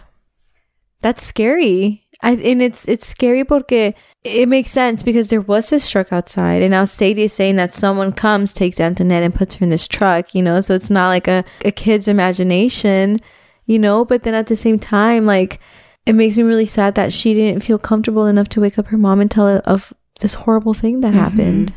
That's 1.01 1.25
scary. 1.25 2.07
I, 2.23 2.33
and 2.33 2.63
it's 2.63 2.87
it's 2.87 3.07
scary 3.07 3.45
porque 3.45 3.95
it 4.25 4.49
makes 4.49 4.71
sense 4.71 5.03
because 5.03 5.29
there 5.29 5.43
was 5.43 5.71
this 5.71 5.89
truck 5.89 6.13
outside, 6.13 6.63
and 6.63 6.71
now 6.71 6.85
Sadie 6.85 7.25
is 7.25 7.33
saying 7.33 7.57
that 7.57 7.75
someone 7.75 8.13
comes, 8.13 8.55
takes 8.55 8.81
Antoinette, 8.81 9.23
and 9.23 9.35
puts 9.35 9.57
her 9.57 9.65
in 9.65 9.71
this 9.71 9.87
truck. 9.87 10.35
You 10.35 10.43
know, 10.43 10.61
so 10.61 10.75
it's 10.75 10.91
not 10.91 11.09
like 11.09 11.29
a 11.29 11.45
a 11.65 11.71
kid's 11.71 12.09
imagination, 12.09 13.19
you 13.67 13.79
know. 13.79 14.05
But 14.05 14.23
then 14.23 14.35
at 14.35 14.47
the 14.47 14.57
same 14.57 14.79
time, 14.79 15.27
like 15.27 15.61
it 16.07 16.15
makes 16.15 16.37
me 16.37 16.43
really 16.43 16.67
sad 16.67 16.95
that 16.95 17.13
she 17.13 17.35
didn't 17.35 17.61
feel 17.61 17.79
comfortable 17.79 18.27
enough 18.27 18.49
to 18.51 18.61
wake 18.61 18.79
up 18.79 18.87
her 18.87 18.99
mom 18.99 19.21
and 19.21 19.31
tell 19.31 19.47
her 19.47 19.59
of 19.59 19.93
this 20.21 20.35
horrible 20.35 20.75
thing 20.75 21.01
that 21.01 21.13
mm-hmm. 21.13 21.19
happened. 21.19 21.75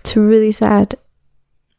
It's 0.00 0.16
really 0.16 0.52
sad. 0.52 0.94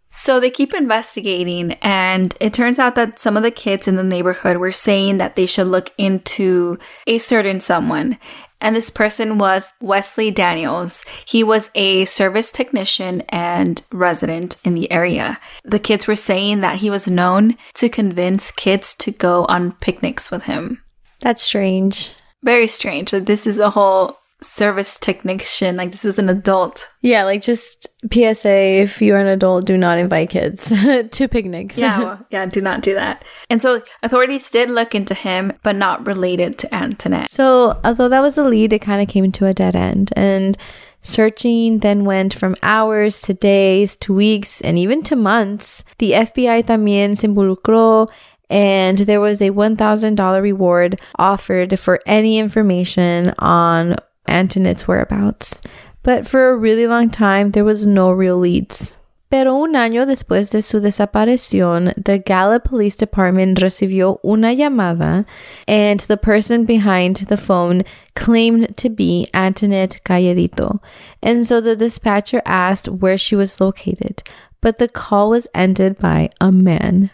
So 0.09 0.39
they 0.39 0.49
keep 0.49 0.73
investigating, 0.73 1.73
and 1.73 2.35
it 2.39 2.53
turns 2.53 2.79
out 2.79 2.95
that 2.95 3.19
some 3.19 3.37
of 3.37 3.43
the 3.43 3.51
kids 3.51 3.87
in 3.87 3.97
the 3.97 4.03
neighborhood 4.03 4.57
were 4.57 4.71
saying 4.71 5.17
that 5.17 5.35
they 5.35 5.45
should 5.45 5.67
look 5.67 5.93
into 5.97 6.79
a 7.05 7.19
certain 7.19 7.59
someone. 7.59 8.17
And 8.59 8.75
this 8.75 8.89
person 8.89 9.37
was 9.37 9.73
Wesley 9.79 10.31
Daniels. 10.31 11.05
He 11.25 11.43
was 11.43 11.69
a 11.75 12.05
service 12.05 12.51
technician 12.51 13.21
and 13.29 13.81
resident 13.91 14.57
in 14.63 14.73
the 14.73 14.91
area. 14.91 15.39
The 15.63 15.79
kids 15.79 16.07
were 16.07 16.15
saying 16.15 16.61
that 16.61 16.77
he 16.77 16.89
was 16.89 17.07
known 17.07 17.55
to 17.75 17.87
convince 17.87 18.51
kids 18.51 18.95
to 18.95 19.11
go 19.11 19.45
on 19.45 19.73
picnics 19.73 20.31
with 20.31 20.43
him. 20.43 20.83
That's 21.19 21.41
strange. 21.41 22.13
Very 22.43 22.67
strange. 22.67 23.11
This 23.11 23.45
is 23.45 23.59
a 23.59 23.71
whole 23.71 24.17
service 24.41 24.97
technician. 24.99 25.75
Like, 25.75 25.91
this 25.91 26.05
is 26.05 26.19
an 26.19 26.29
adult. 26.29 26.89
Yeah, 27.01 27.23
like 27.23 27.41
just 27.41 27.87
PSA 28.11 28.81
if 28.81 29.01
you're 29.01 29.19
an 29.19 29.27
adult, 29.27 29.65
do 29.65 29.77
not 29.77 29.97
invite 29.97 30.29
kids 30.29 30.69
to 31.11 31.27
picnics. 31.27 31.77
Yeah, 31.77 31.99
well, 32.03 32.25
yeah, 32.29 32.45
do 32.45 32.61
not 32.61 32.81
do 32.81 32.93
that. 32.93 33.25
And 33.49 33.61
so 33.61 33.81
authorities 34.03 34.49
did 34.49 34.69
look 34.69 34.93
into 34.93 35.13
him, 35.13 35.53
but 35.63 35.75
not 35.75 36.05
related 36.05 36.57
to 36.59 36.75
Antoinette. 36.75 37.29
So, 37.29 37.79
although 37.83 38.09
that 38.09 38.21
was 38.21 38.37
a 38.37 38.47
lead, 38.47 38.73
it 38.73 38.79
kind 38.79 39.01
of 39.01 39.07
came 39.07 39.31
to 39.31 39.45
a 39.45 39.53
dead 39.53 39.75
end. 39.75 40.13
And 40.15 40.57
searching 41.01 41.79
then 41.79 42.05
went 42.05 42.33
from 42.33 42.55
hours 42.61 43.21
to 43.21 43.33
days 43.33 43.95
to 43.97 44.13
weeks 44.13 44.61
and 44.61 44.77
even 44.77 45.03
to 45.03 45.15
months. 45.15 45.83
The 45.99 46.11
FBI 46.11 46.65
también 46.65 47.17
se 47.17 47.27
involucró 47.27 48.09
and 48.49 48.99
there 48.99 49.19
was 49.19 49.41
a 49.41 49.51
$1,000 49.51 50.41
reward 50.41 51.01
offered 51.17 51.79
for 51.79 51.99
any 52.05 52.37
information 52.37 53.33
on 53.39 53.95
Antoinette's 54.27 54.87
whereabouts. 54.87 55.61
But 56.03 56.27
for 56.27 56.49
a 56.49 56.57
really 56.57 56.87
long 56.87 57.09
time, 57.09 57.51
there 57.51 57.65
was 57.65 57.85
no 57.85 58.11
real 58.11 58.37
leads. 58.37 58.93
Pero 59.29 59.61
un 59.61 59.73
año 59.73 60.05
después 60.05 60.51
de 60.51 60.61
su 60.61 60.79
desaparición, 60.79 61.91
the 62.01 62.17
Gallup 62.17 62.63
Police 62.63 62.95
Department 62.95 63.57
recibió 63.57 64.19
una 64.23 64.55
llamada, 64.55 65.25
and 65.67 65.99
the 66.01 66.15
person 66.15 66.63
behind 66.63 67.17
the 67.27 67.35
phone 67.35 67.83
claimed 68.15 68.77
to 68.77 68.89
be 68.89 69.27
Antoinette 69.33 69.99
Cayedito. 70.05 70.79
And 71.21 71.45
so 71.45 71.59
the 71.59 71.75
dispatcher 71.75 72.41
asked 72.45 72.87
where 72.87 73.17
she 73.17 73.35
was 73.35 73.59
located, 73.59 74.23
but 74.61 74.77
the 74.77 74.87
call 74.87 75.31
was 75.31 75.47
ended 75.53 75.97
by 75.97 76.29
a 76.39 76.49
man. 76.49 77.11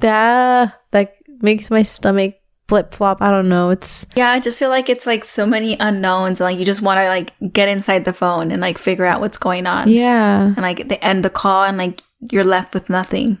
That 0.00 0.78
like 0.92 1.14
makes 1.40 1.70
my 1.70 1.80
stomach 1.80 2.34
flip 2.68 2.94
flop. 2.94 3.22
I 3.22 3.30
don't 3.30 3.48
know. 3.48 3.70
It's 3.70 4.06
Yeah, 4.16 4.30
I 4.30 4.40
just 4.40 4.58
feel 4.58 4.70
like 4.70 4.88
it's 4.88 5.06
like 5.06 5.24
so 5.24 5.46
many 5.46 5.76
unknowns, 5.78 6.40
and 6.40 6.46
like 6.50 6.58
you 6.58 6.64
just 6.64 6.82
want 6.82 7.00
to 7.00 7.08
like 7.08 7.32
get 7.52 7.68
inside 7.68 8.04
the 8.04 8.12
phone 8.12 8.50
and 8.50 8.60
like 8.60 8.78
figure 8.78 9.06
out 9.06 9.20
what's 9.20 9.38
going 9.38 9.66
on. 9.66 9.88
yeah. 9.88 10.46
And 10.46 10.58
like 10.58 10.88
they 10.88 10.98
end 10.98 11.24
the 11.24 11.30
call, 11.30 11.64
and 11.64 11.78
like 11.78 12.02
you're 12.30 12.44
left 12.44 12.74
with 12.74 12.90
nothing. 12.90 13.38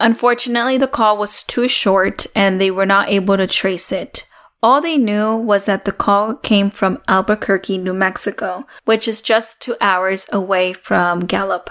Unfortunately, 0.00 0.76
the 0.76 0.88
call 0.88 1.16
was 1.16 1.42
too 1.44 1.68
short, 1.68 2.26
and 2.34 2.60
they 2.60 2.70
were 2.70 2.86
not 2.86 3.08
able 3.08 3.36
to 3.36 3.46
trace 3.46 3.92
it. 3.92 4.26
All 4.62 4.80
they 4.80 4.96
knew 4.96 5.36
was 5.36 5.66
that 5.66 5.84
the 5.84 5.92
call 5.92 6.34
came 6.34 6.70
from 6.70 7.00
Albuquerque, 7.06 7.76
New 7.78 7.92
Mexico, 7.92 8.66
which 8.86 9.06
is 9.06 9.20
just 9.20 9.60
two 9.60 9.76
hours 9.80 10.26
away 10.32 10.72
from 10.72 11.20
Gallup. 11.20 11.70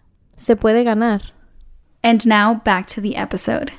Se 0.41 0.55
puede 0.55 0.83
ganar. 0.83 1.21
And 2.01 2.25
now 2.25 2.55
back 2.55 2.87
to 2.87 3.01
the 3.01 3.15
episode. 3.15 3.71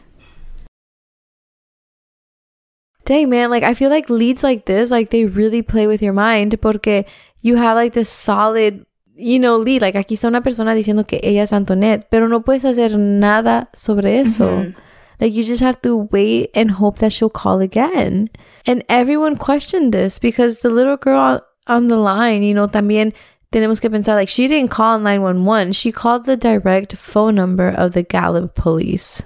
Dang, 3.04 3.28
man, 3.28 3.50
like 3.50 3.64
I 3.64 3.74
feel 3.74 3.90
like 3.90 4.08
leads 4.08 4.44
like 4.44 4.64
this, 4.66 4.92
like 4.92 5.10
they 5.10 5.24
really 5.24 5.62
play 5.62 5.88
with 5.88 6.00
your 6.02 6.12
mind 6.12 6.52
porque 6.60 7.04
you 7.42 7.56
have 7.56 7.74
like 7.74 7.94
this 7.94 8.08
solid, 8.08 8.86
you 9.16 9.40
know, 9.40 9.56
lead. 9.56 9.82
Like 9.82 9.96
aquí 9.96 10.14
está 10.14 10.28
una 10.28 10.40
persona 10.40 10.72
diciendo 10.72 11.04
que 11.04 11.18
ella 11.24 11.42
es 11.42 11.52
Antoinette, 11.52 12.06
pero 12.10 12.28
no 12.28 12.42
puedes 12.42 12.64
hacer 12.64 12.96
nada 12.96 13.68
sobre 13.74 14.20
eso. 14.20 14.46
Mhm. 14.46 14.76
Like 15.20 15.34
you 15.34 15.42
just 15.42 15.62
have 15.62 15.80
to 15.82 16.08
wait 16.12 16.50
and 16.54 16.70
hope 16.70 17.00
that 17.00 17.10
she'll 17.10 17.28
call 17.28 17.60
again. 17.60 18.30
And 18.66 18.84
everyone 18.88 19.36
questioned 19.36 19.92
this 19.92 20.20
because 20.20 20.60
the 20.60 20.70
little 20.70 20.96
girl 20.96 21.18
on, 21.18 21.40
on 21.66 21.88
the 21.88 21.96
line, 21.96 22.44
you 22.44 22.54
know, 22.54 22.68
también 22.68 23.14
tenemos 23.52 23.80
que 23.80 23.88
pensar 23.90 24.16
like 24.16 24.28
she 24.28 24.48
didn't 24.48 24.70
call 24.70 24.98
911. 24.98 25.72
She 25.72 25.92
called 25.92 26.24
the 26.24 26.36
direct 26.36 26.96
phone 26.96 27.34
number 27.36 27.68
of 27.68 27.92
the 27.92 28.02
Gallup 28.02 28.54
police. 28.54 29.22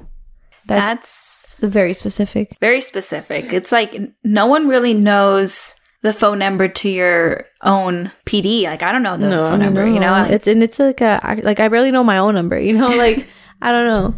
That's, 0.66 1.54
That's 1.58 1.70
very 1.72 1.94
specific. 1.94 2.56
very 2.60 2.80
specific. 2.80 3.52
It's 3.52 3.72
like 3.72 3.96
no 4.24 4.46
one 4.46 4.68
really 4.68 4.94
knows 4.94 5.74
the 6.02 6.12
phone 6.12 6.38
number 6.38 6.68
to 6.68 6.88
your 6.88 7.46
own 7.62 8.10
PD. 8.26 8.64
Like 8.64 8.82
I 8.82 8.92
don't 8.92 9.02
know 9.02 9.16
the 9.16 9.30
phone 9.30 9.60
number, 9.60 9.86
you 9.86 9.98
know. 10.00 10.10
Like- 10.10 10.32
it's 10.32 10.46
and 10.46 10.62
it's 10.62 10.78
like 10.78 11.00
a 11.00 11.40
like 11.42 11.60
I 11.60 11.68
barely 11.68 11.90
know 11.90 12.04
my 12.04 12.18
own 12.18 12.34
number, 12.34 12.58
you 12.58 12.72
know, 12.72 12.88
like 12.88 13.26
I 13.62 13.72
don't 13.72 13.86
know. 13.86 14.14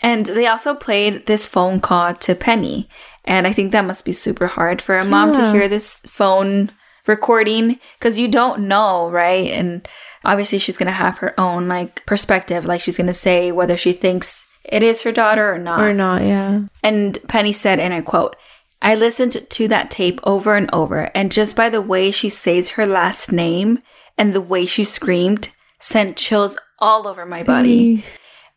and 0.00 0.26
they 0.26 0.46
also 0.46 0.74
played 0.74 1.26
this 1.26 1.48
phone 1.48 1.80
call 1.80 2.14
to 2.14 2.34
Penny, 2.34 2.88
and 3.24 3.46
I 3.46 3.52
think 3.52 3.72
that 3.72 3.84
must 3.84 4.04
be 4.04 4.12
super 4.12 4.46
hard 4.46 4.80
for 4.80 4.96
a 4.96 5.04
mom 5.04 5.32
to 5.32 5.50
hear 5.52 5.66
this 5.68 6.00
phone 6.06 6.70
recording 7.06 7.78
because 7.98 8.18
you 8.18 8.28
don't 8.28 8.68
know, 8.68 9.10
right? 9.10 9.50
And 9.50 9.88
obviously, 10.24 10.58
she's 10.58 10.76
gonna 10.76 10.92
have 10.92 11.18
her 11.18 11.38
own 11.38 11.68
like 11.68 12.04
perspective. 12.06 12.64
Like 12.64 12.80
she's 12.80 12.96
gonna 12.96 13.14
say 13.14 13.52
whether 13.52 13.76
she 13.76 13.92
thinks 13.92 14.44
it 14.64 14.82
is 14.82 15.02
her 15.02 15.12
daughter 15.12 15.52
or 15.52 15.58
not. 15.58 15.80
Or 15.80 15.92
not, 15.92 16.22
yeah. 16.22 16.62
And 16.82 17.18
Penny 17.28 17.52
said, 17.52 17.78
and 17.78 17.94
I 17.94 18.00
quote, 18.00 18.36
I 18.82 18.94
listened 18.94 19.48
to 19.48 19.68
that 19.68 19.90
tape 19.90 20.20
over 20.24 20.54
and 20.56 20.68
over, 20.72 21.10
and 21.14 21.32
just 21.32 21.56
by 21.56 21.70
the 21.70 21.82
way 21.82 22.10
she 22.10 22.28
says 22.28 22.70
her 22.70 22.86
last 22.86 23.32
name 23.32 23.80
and 24.18 24.32
the 24.32 24.40
way 24.40 24.66
she 24.66 24.84
screamed 24.84 25.50
sent 25.78 26.16
chills 26.16 26.58
all 26.78 27.06
over 27.06 27.24
my 27.24 27.42
body. 27.42 28.04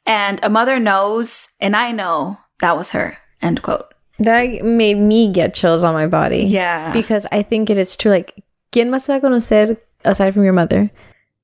And 0.05 0.39
a 0.43 0.49
mother 0.49 0.79
knows, 0.79 1.49
and 1.59 1.75
I 1.75 1.91
know 1.91 2.37
that 2.59 2.75
was 2.75 2.91
her. 2.91 3.17
End 3.41 3.61
quote. 3.61 3.93
That 4.19 4.63
made 4.63 4.97
me 4.97 5.31
get 5.31 5.53
chills 5.53 5.83
on 5.83 5.93
my 5.93 6.07
body. 6.07 6.43
Yeah. 6.43 6.91
Because 6.91 7.25
I 7.31 7.41
think 7.41 7.69
it 7.69 7.77
is 7.77 7.95
true. 7.95 8.11
Like, 8.11 8.43
¿quién 8.71 8.89
más 8.89 9.07
va 9.07 9.15
a 9.15 9.21
conocer 9.21 9.77
aside 10.03 10.33
from 10.33 10.43
your 10.43 10.53
mother? 10.53 10.91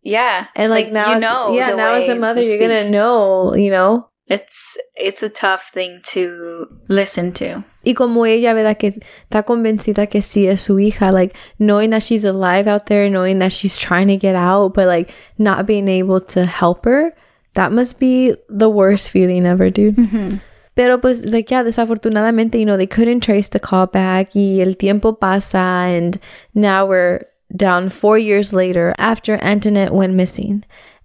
yeah. 0.04 0.48
And 0.56 0.72
like, 0.72 0.92
now, 0.92 1.10
you 1.10 1.16
as- 1.16 1.22
know, 1.22 1.52
yeah, 1.56 1.74
now 1.76 1.94
as 1.96 2.08
a 2.10 2.16
mother, 2.16 2.42
you're 2.42 2.60
gonna 2.60 2.90
know, 2.90 3.56
you 3.56 3.72
know. 3.72 4.08
It's 4.28 4.76
it's 4.96 5.22
a 5.22 5.30
tough 5.30 5.70
thing 5.72 6.02
to 6.14 6.68
listen 6.88 7.32
to. 7.34 7.64
Y 7.86 7.94
como 7.94 8.26
ella, 8.26 8.54
¿verdad? 8.56 8.78
Que 8.80 8.92
está 9.30 9.44
convencida 9.44 10.10
que 10.10 10.22
sí 10.22 10.48
es 10.48 10.62
su 10.62 10.80
hija, 10.80 11.12
like 11.14 11.36
knowing 11.60 11.92
that 11.92 12.02
she's 12.02 12.26
alive 12.26 12.68
out 12.68 12.88
there, 12.88 13.08
knowing 13.08 13.38
that 13.40 13.52
she's 13.52 13.78
trying 13.78 14.08
to 14.08 14.18
get 14.18 14.36
out, 14.36 14.74
but 14.74 14.88
like 14.88 15.12
not 15.38 15.68
being 15.68 15.88
able 15.88 16.20
to 16.20 16.44
help 16.46 16.86
her, 16.86 17.14
that 17.54 17.72
must 17.72 18.00
be 18.00 18.36
the 18.50 18.68
worst 18.70 19.10
feeling 19.10 19.46
ever, 19.46 19.70
dude. 19.70 19.96
Mm-hmm. 19.96 20.38
Pero 20.76 20.98
pues, 20.98 21.26
like, 21.26 21.50
yeah, 21.50 21.64
desafortunadamente, 21.64 22.60
you 22.60 22.66
know, 22.66 22.78
they 22.78 22.88
couldn't 22.88 23.22
trace 23.22 23.50
the 23.50 23.60
call 23.60 23.88
back 23.88 24.36
y 24.36 24.60
el 24.62 24.74
tiempo 24.74 25.14
pasa 25.14 25.58
and 25.58 26.20
now 26.54 26.86
we're 26.86 27.26
down 27.56 27.90
four 27.90 28.18
years 28.18 28.54
later 28.54 28.94
after 28.98 29.38
Antoinette 29.42 29.94
went 29.94 30.14
missing. 30.14 30.64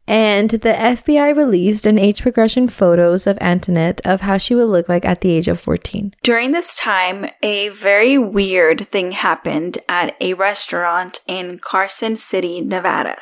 And 0.09 0.51
the 0.51 0.73
FBI 0.73 1.37
released 1.37 1.87
an 1.87 1.97
age 1.97 2.23
progression 2.23 2.67
photos 2.67 3.29
of 3.29 3.39
Antoinette 3.41 4.01
of 4.05 4.23
how 4.23 4.39
she 4.39 4.57
would 4.57 4.67
look 4.67 4.89
like 4.89 5.05
at 5.05 5.21
the 5.21 5.31
age 5.31 5.47
of 5.47 5.61
14. 5.61 6.15
During 6.25 6.51
this 6.51 6.75
time, 6.75 7.27
a 7.45 7.69
very 7.69 8.19
weird 8.19 8.89
thing 8.91 9.13
happened 9.13 9.79
at 9.89 10.17
a 10.21 10.35
restaurant 10.35 11.21
in 11.29 11.61
Carson 11.61 12.17
City, 12.17 12.61
Nevada. 12.61 13.19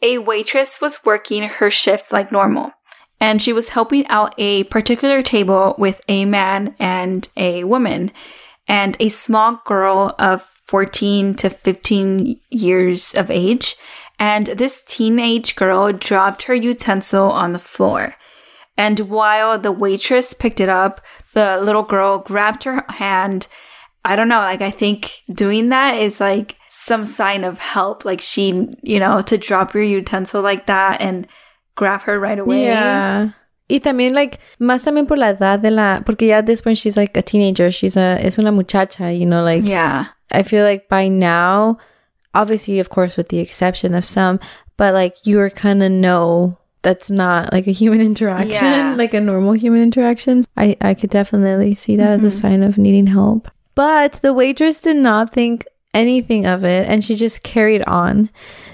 A 0.00 0.16
waitress 0.16 0.80
was 0.80 1.04
working 1.04 1.42
her 1.42 1.70
shift 1.70 2.10
like 2.10 2.32
normal, 2.32 2.72
and 3.20 3.42
she 3.42 3.52
was 3.52 3.70
helping 3.70 4.06
out 4.08 4.34
a 4.38 4.64
particular 4.64 5.22
table 5.22 5.74
with 5.78 6.00
a 6.08 6.24
man 6.24 6.74
and 6.78 7.28
a 7.36 7.64
woman, 7.64 8.10
and 8.66 8.96
a 8.98 9.08
small 9.08 9.60
girl 9.64 10.14
of 10.18 10.42
14 10.68 11.34
to 11.34 11.50
15 11.50 12.40
years 12.50 13.14
of 13.14 13.30
age. 13.30 13.76
And 14.18 14.46
this 14.46 14.82
teenage 14.86 15.56
girl 15.56 15.92
dropped 15.92 16.44
her 16.44 16.54
utensil 16.54 17.30
on 17.30 17.52
the 17.52 17.58
floor. 17.58 18.16
And 18.76 19.00
while 19.00 19.58
the 19.58 19.72
waitress 19.72 20.32
picked 20.32 20.60
it 20.60 20.68
up, 20.68 21.00
the 21.34 21.60
little 21.60 21.82
girl 21.82 22.18
grabbed 22.18 22.64
her 22.64 22.84
hand. 22.88 23.48
I 24.04 24.16
don't 24.16 24.28
know, 24.28 24.40
like 24.40 24.62
I 24.62 24.70
think 24.70 25.10
doing 25.32 25.68
that 25.70 25.98
is 25.98 26.20
like 26.20 26.54
some 26.68 27.04
sign 27.04 27.44
of 27.44 27.58
help. 27.58 28.04
Like 28.04 28.20
she, 28.20 28.68
you 28.82 29.00
know, 29.00 29.20
to 29.22 29.36
drop 29.36 29.74
your 29.74 29.82
utensil 29.82 30.40
like 30.40 30.66
that 30.66 31.00
and 31.00 31.26
grab 31.76 32.02
her 32.02 32.18
right 32.18 32.38
away. 32.38 32.64
Yeah. 32.64 33.30
Y 33.68 33.78
también, 33.78 34.14
like, 34.14 34.38
más 34.58 34.84
también 34.84 35.06
por 35.06 35.16
la 35.16 35.30
edad 35.30 35.60
de 35.60 35.70
la, 35.70 36.00
porque 36.04 36.26
ya 36.26 36.38
at 36.38 36.46
this 36.46 36.60
point 36.60 36.76
she's 36.76 36.96
like 36.96 37.16
a 37.16 37.22
teenager, 37.22 37.70
she's 37.70 37.96
a, 37.96 38.18
es 38.20 38.36
una 38.38 38.50
muchacha, 38.50 39.12
you 39.12 39.24
know, 39.24 39.44
like, 39.44 39.64
Yeah. 39.64 40.06
I 40.32 40.42
feel 40.42 40.64
like 40.64 40.88
by 40.88 41.08
now, 41.08 41.78
obviously, 42.34 42.80
of 42.80 42.90
course, 42.90 43.16
with 43.16 43.28
the 43.28 43.38
exception 43.38 43.94
of 43.94 44.04
some, 44.04 44.40
but 44.76 44.92
like, 44.92 45.16
you're 45.24 45.50
kind 45.50 45.82
of 45.82 45.92
know 45.92 46.58
that's 46.82 47.10
not 47.10 47.52
like 47.52 47.68
a 47.68 47.72
human 47.72 48.00
interaction, 48.10 48.64
Yeah. 48.64 48.94
like 48.96 49.14
a 49.14 49.20
normal 49.20 49.52
human 49.52 49.82
interaction. 49.82 50.44
I, 50.56 50.76
I 50.80 50.94
could 50.94 51.10
definitely 51.10 51.74
see 51.74 51.96
that 51.96 52.10
as 52.10 52.24
a 52.24 52.26
mm-hmm. 52.26 52.40
sign 52.40 52.62
of 52.62 52.76
needing 52.76 53.06
help. 53.06 53.48
But 53.76 54.14
the 54.14 54.34
waitress 54.34 54.80
did 54.80 54.96
not 54.96 55.32
think 55.32 55.66
anything 55.94 56.46
of 56.46 56.64
it 56.64 56.88
and 56.88 57.04
she 57.04 57.14
just 57.14 57.42
carried 57.42 57.82
on. 57.84 58.30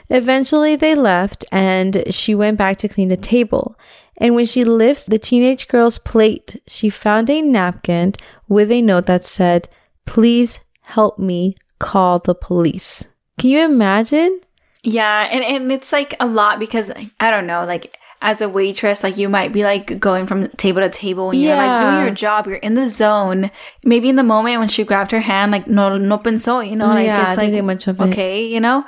Eventually, 0.08 0.76
they 0.76 0.94
left 0.94 1.44
and 1.50 2.04
she 2.10 2.34
went 2.34 2.58
back 2.58 2.76
to 2.78 2.88
clean 2.88 3.08
the 3.08 3.16
table. 3.16 3.76
And 4.18 4.34
when 4.34 4.46
she 4.46 4.64
lifts 4.64 5.04
the 5.04 5.18
teenage 5.18 5.68
girl's 5.68 5.98
plate, 5.98 6.62
she 6.66 6.88
found 6.88 7.28
a 7.28 7.42
napkin 7.42 8.14
with 8.48 8.70
a 8.70 8.80
note 8.80 9.06
that 9.06 9.26
said, 9.26 9.68
Please 10.06 10.60
help 10.84 11.18
me 11.18 11.56
call 11.78 12.20
the 12.20 12.34
police. 12.34 13.06
Can 13.38 13.50
you 13.50 13.64
imagine? 13.64 14.40
Yeah, 14.82 15.28
and, 15.30 15.44
and 15.44 15.72
it's 15.72 15.92
like 15.92 16.14
a 16.20 16.26
lot 16.26 16.60
because 16.60 16.92
I 17.20 17.30
don't 17.30 17.46
know, 17.46 17.64
like 17.66 17.98
as 18.22 18.40
a 18.40 18.48
waitress, 18.48 19.02
like 19.02 19.16
you 19.16 19.28
might 19.28 19.52
be 19.52 19.62
like 19.62 19.98
going 20.00 20.26
from 20.26 20.48
table 20.50 20.80
to 20.80 20.88
table 20.88 21.30
and 21.30 21.40
you're 21.40 21.56
like 21.56 21.80
doing 21.80 22.00
your 22.06 22.14
job, 22.14 22.46
you're 22.46 22.56
in 22.56 22.74
the 22.74 22.88
zone. 22.88 23.50
Maybe 23.84 24.08
in 24.08 24.16
the 24.16 24.22
moment 24.22 24.58
when 24.58 24.68
she 24.68 24.84
grabbed 24.84 25.10
her 25.10 25.20
hand, 25.20 25.52
like 25.52 25.66
no 25.66 25.96
no 25.98 26.18
pensó, 26.18 26.68
you 26.68 26.76
know, 26.76 26.88
like 26.88 27.06
Yeah, 27.06 27.28
it's 27.32 27.38
like 27.38 27.62
much 27.64 27.86
of 27.86 28.00
it. 28.00 28.08
okay, 28.08 28.46
you 28.46 28.60
know? 28.60 28.84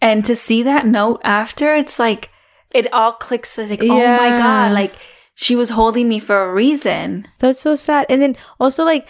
And 0.00 0.24
to 0.24 0.34
see 0.34 0.62
that 0.64 0.86
note 0.86 1.20
after, 1.22 1.74
it's 1.74 1.98
like 1.98 2.30
it 2.70 2.92
all 2.92 3.12
clicks 3.12 3.58
it's 3.58 3.70
like, 3.70 3.82
oh 3.82 3.86
my 4.16 4.30
god, 4.38 4.72
like 4.72 4.94
she 5.34 5.56
was 5.56 5.70
holding 5.70 6.08
me 6.08 6.18
for 6.18 6.42
a 6.42 6.52
reason. 6.52 7.26
That's 7.38 7.60
so 7.60 7.74
sad. 7.74 8.06
And 8.08 8.20
then 8.20 8.36
also, 8.58 8.84
like, 8.84 9.08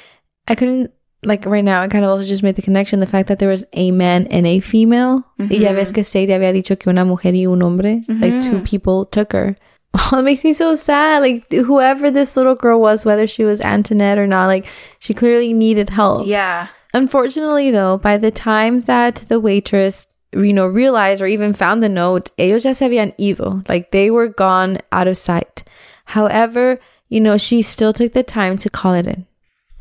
I 0.48 0.54
couldn't 0.54 0.92
like 1.24 1.46
right 1.46 1.64
now, 1.64 1.82
I 1.82 1.88
kind 1.88 2.04
of 2.04 2.10
also 2.10 2.26
just 2.26 2.42
made 2.42 2.56
the 2.56 2.62
connection 2.62 3.00
the 3.00 3.06
fact 3.06 3.28
that 3.28 3.38
there 3.38 3.48
was 3.48 3.64
a 3.74 3.90
man 3.92 4.26
and 4.28 4.46
a 4.46 4.60
female. 4.60 5.24
Y 5.38 5.46
ya 5.50 5.68
mm-hmm. 5.68 5.76
ves 5.76 5.92
que 5.92 6.02
Sadie 6.02 6.34
había 6.34 6.52
dicho 6.52 6.78
que 6.78 6.90
una 6.90 7.04
mujer 7.04 7.34
y 7.34 7.46
un 7.46 7.62
hombre, 7.62 8.02
like 8.08 8.40
two 8.42 8.56
mm-hmm. 8.56 8.64
people 8.64 9.06
took 9.06 9.32
her. 9.32 9.56
Oh, 9.94 10.20
it 10.20 10.22
makes 10.22 10.42
me 10.42 10.54
so 10.54 10.74
sad. 10.74 11.20
Like 11.20 11.52
whoever 11.52 12.10
this 12.10 12.34
little 12.34 12.54
girl 12.54 12.80
was, 12.80 13.04
whether 13.04 13.26
she 13.26 13.44
was 13.44 13.60
Antoinette 13.60 14.16
or 14.16 14.26
not, 14.26 14.46
like 14.46 14.64
she 14.98 15.12
clearly 15.12 15.52
needed 15.52 15.90
help. 15.90 16.26
Yeah. 16.26 16.68
Unfortunately, 16.94 17.70
though, 17.70 17.98
by 17.98 18.16
the 18.16 18.30
time 18.30 18.80
that 18.82 19.16
the 19.28 19.38
waitress, 19.38 20.06
you 20.32 20.54
know, 20.54 20.66
realized 20.66 21.20
or 21.20 21.26
even 21.26 21.52
found 21.52 21.82
the 21.82 21.90
note, 21.90 22.30
ellos 22.38 22.64
ya 22.64 22.72
se 22.72 22.88
habían 22.88 23.12
ido. 23.18 23.62
Like 23.68 23.90
they 23.90 24.10
were 24.10 24.28
gone 24.28 24.78
out 24.92 25.08
of 25.08 25.18
sight. 25.18 25.62
However, 26.06 26.80
you 27.10 27.20
know, 27.20 27.36
she 27.36 27.60
still 27.60 27.92
took 27.92 28.14
the 28.14 28.22
time 28.22 28.56
to 28.58 28.70
call 28.70 28.94
it 28.94 29.06
in. 29.06 29.26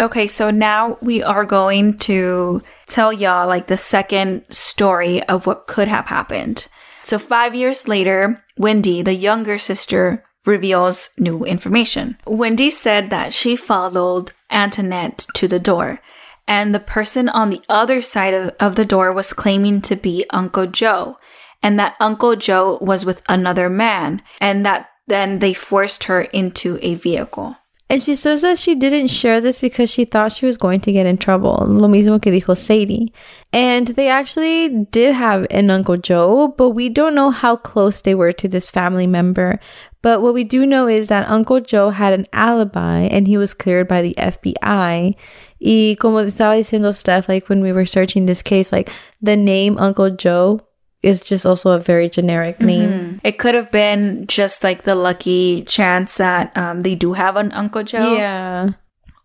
Okay, 0.02 0.26
so 0.26 0.50
now 0.50 0.98
we 1.00 1.22
are 1.22 1.46
going 1.46 1.96
to 2.00 2.64
tell 2.88 3.14
y'all 3.14 3.48
like 3.48 3.68
the 3.68 3.78
second 3.78 4.44
story 4.50 5.22
of 5.30 5.46
what 5.46 5.68
could 5.68 5.88
have 5.88 6.08
happened. 6.08 6.68
So 7.04 7.20
five 7.20 7.54
years 7.54 7.88
later, 7.88 8.44
Wendy, 8.58 9.04
the 9.04 9.14
younger 9.14 9.60
sister, 9.60 10.24
reveals 10.44 11.12
new 11.20 11.46
information. 11.46 12.18
Wendy 12.26 12.72
said 12.72 13.12
that 13.12 13.32
she 13.32 13.56
followed 13.56 14.32
Antoinette 14.50 15.28
to 15.36 15.48
the 15.48 15.60
door, 15.60 16.02
and 16.48 16.74
the 16.74 16.80
person 16.80 17.30
on 17.30 17.52
the 17.52 17.62
other 17.70 18.02
side 18.02 18.34
of, 18.34 18.50
of 18.60 18.76
the 18.76 18.86
door 18.86 19.14
was 19.14 19.34
claiming 19.34 19.82
to 19.82 19.96
be 19.96 20.26
Uncle 20.32 20.66
Joe, 20.66 21.20
and 21.62 21.78
that 21.78 21.96
Uncle 22.00 22.36
Joe 22.36 22.80
was 22.82 23.06
with 23.06 23.22
another 23.30 23.70
man, 23.70 24.24
and 24.40 24.66
that 24.66 24.90
then 25.06 25.38
they 25.38 25.54
forced 25.54 26.06
her 26.06 26.22
into 26.22 26.80
a 26.82 26.96
vehicle. 26.96 27.58
And 27.92 28.02
she 28.02 28.16
says 28.16 28.42
that 28.44 28.58
she 28.58 28.74
didn't 28.74 29.08
share 29.08 29.42
this 29.42 29.60
because 29.60 29.90
she 29.90 30.06
thought 30.06 30.32
she 30.32 30.46
was 30.46 30.56
going 30.56 30.80
to 30.80 30.94
get 30.94 31.06
in 31.06 31.18
trouble. 31.18 31.58
Lo 31.68 31.90
mismo 31.90 32.22
que 32.22 32.32
dijo 32.32 32.56
Sadie. 32.56 33.12
And 33.52 33.86
they 33.86 34.08
actually 34.08 34.86
did 34.92 35.14
have 35.14 35.46
an 35.52 35.70
Uncle 35.70 35.98
Joe, 35.98 36.56
but 36.58 36.70
we 36.70 36.88
don't 36.88 37.14
know 37.14 37.32
how 37.32 37.58
close 37.58 38.00
they 38.00 38.16
were 38.16 38.32
to 38.32 38.48
this 38.48 38.70
family 38.70 39.08
member. 39.08 39.60
But 40.02 40.22
what 40.22 40.34
we 40.34 40.46
do 40.46 40.66
know 40.66 40.88
is 40.88 41.10
that 41.10 41.28
Uncle 41.28 41.60
Joe 41.60 41.90
had 41.90 42.14
an 42.14 42.28
alibi 42.32 43.02
and 43.12 43.28
he 43.28 43.36
was 43.36 43.54
cleared 43.54 43.90
by 43.90 44.02
the 44.02 44.16
FBI. 44.18 45.14
Y 45.60 45.98
como 46.00 46.20
estaba 46.24 46.58
diciendo 46.58 46.94
Steph, 46.94 47.28
like 47.28 47.50
when 47.50 47.62
we 47.62 47.74
were 47.74 47.86
searching 47.86 48.26
this 48.26 48.42
case, 48.42 48.72
like 48.72 48.90
the 49.22 49.36
name 49.36 49.78
Uncle 49.78 50.12
Joe 50.12 50.62
is 51.04 51.22
just 51.22 51.46
also 51.46 51.72
a 51.72 51.80
very 51.80 52.10
generic 52.10 52.60
name. 52.60 53.20
It 53.24 53.40
could 53.40 53.56
have 53.56 53.72
been 53.72 54.26
just 54.28 54.64
like 54.64 54.84
the 54.84 54.96
lucky 54.96 55.64
chance 55.64 56.18
that 56.18 56.56
um, 56.56 56.82
they 56.82 56.96
do 56.96 57.14
have 57.14 57.36
an 57.38 57.52
Uncle 57.54 57.84
Joe. 57.84 58.16
Yeah. 58.16 58.70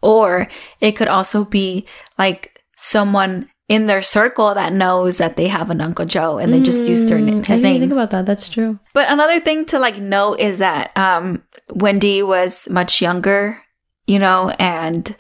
Or 0.02 0.48
it 0.80 0.92
could 0.92 1.08
also 1.08 1.44
be 1.44 1.86
like 2.18 2.62
someone 2.76 3.48
in 3.68 3.86
their 3.86 4.00
circle 4.02 4.54
that 4.54 4.72
knows 4.72 5.18
that 5.18 5.36
they 5.36 5.48
have 5.48 5.70
an 5.70 5.80
Uncle 5.80 6.06
Joe 6.06 6.38
and 6.38 6.52
they 6.52 6.62
just 6.62 6.84
use 6.88 7.08
their 7.08 7.18
na- 7.18 7.32
Mm, 7.32 7.34
I 7.34 7.36
his 7.38 7.46
didn't 7.60 7.62
name. 7.64 7.80
think 7.80 7.92
about 7.92 8.10
that. 8.12 8.24
That's 8.24 8.48
true. 8.48 8.78
But 8.94 9.10
another 9.10 9.40
thing 9.40 9.64
to 9.66 9.78
like 9.78 9.98
note 9.98 10.38
is 10.38 10.58
that 10.58 10.96
um, 10.96 11.42
Wendy 11.74 12.22
was 12.22 12.68
much 12.70 13.02
younger, 13.02 13.60
you 14.06 14.18
know, 14.20 14.50
and 14.60 15.14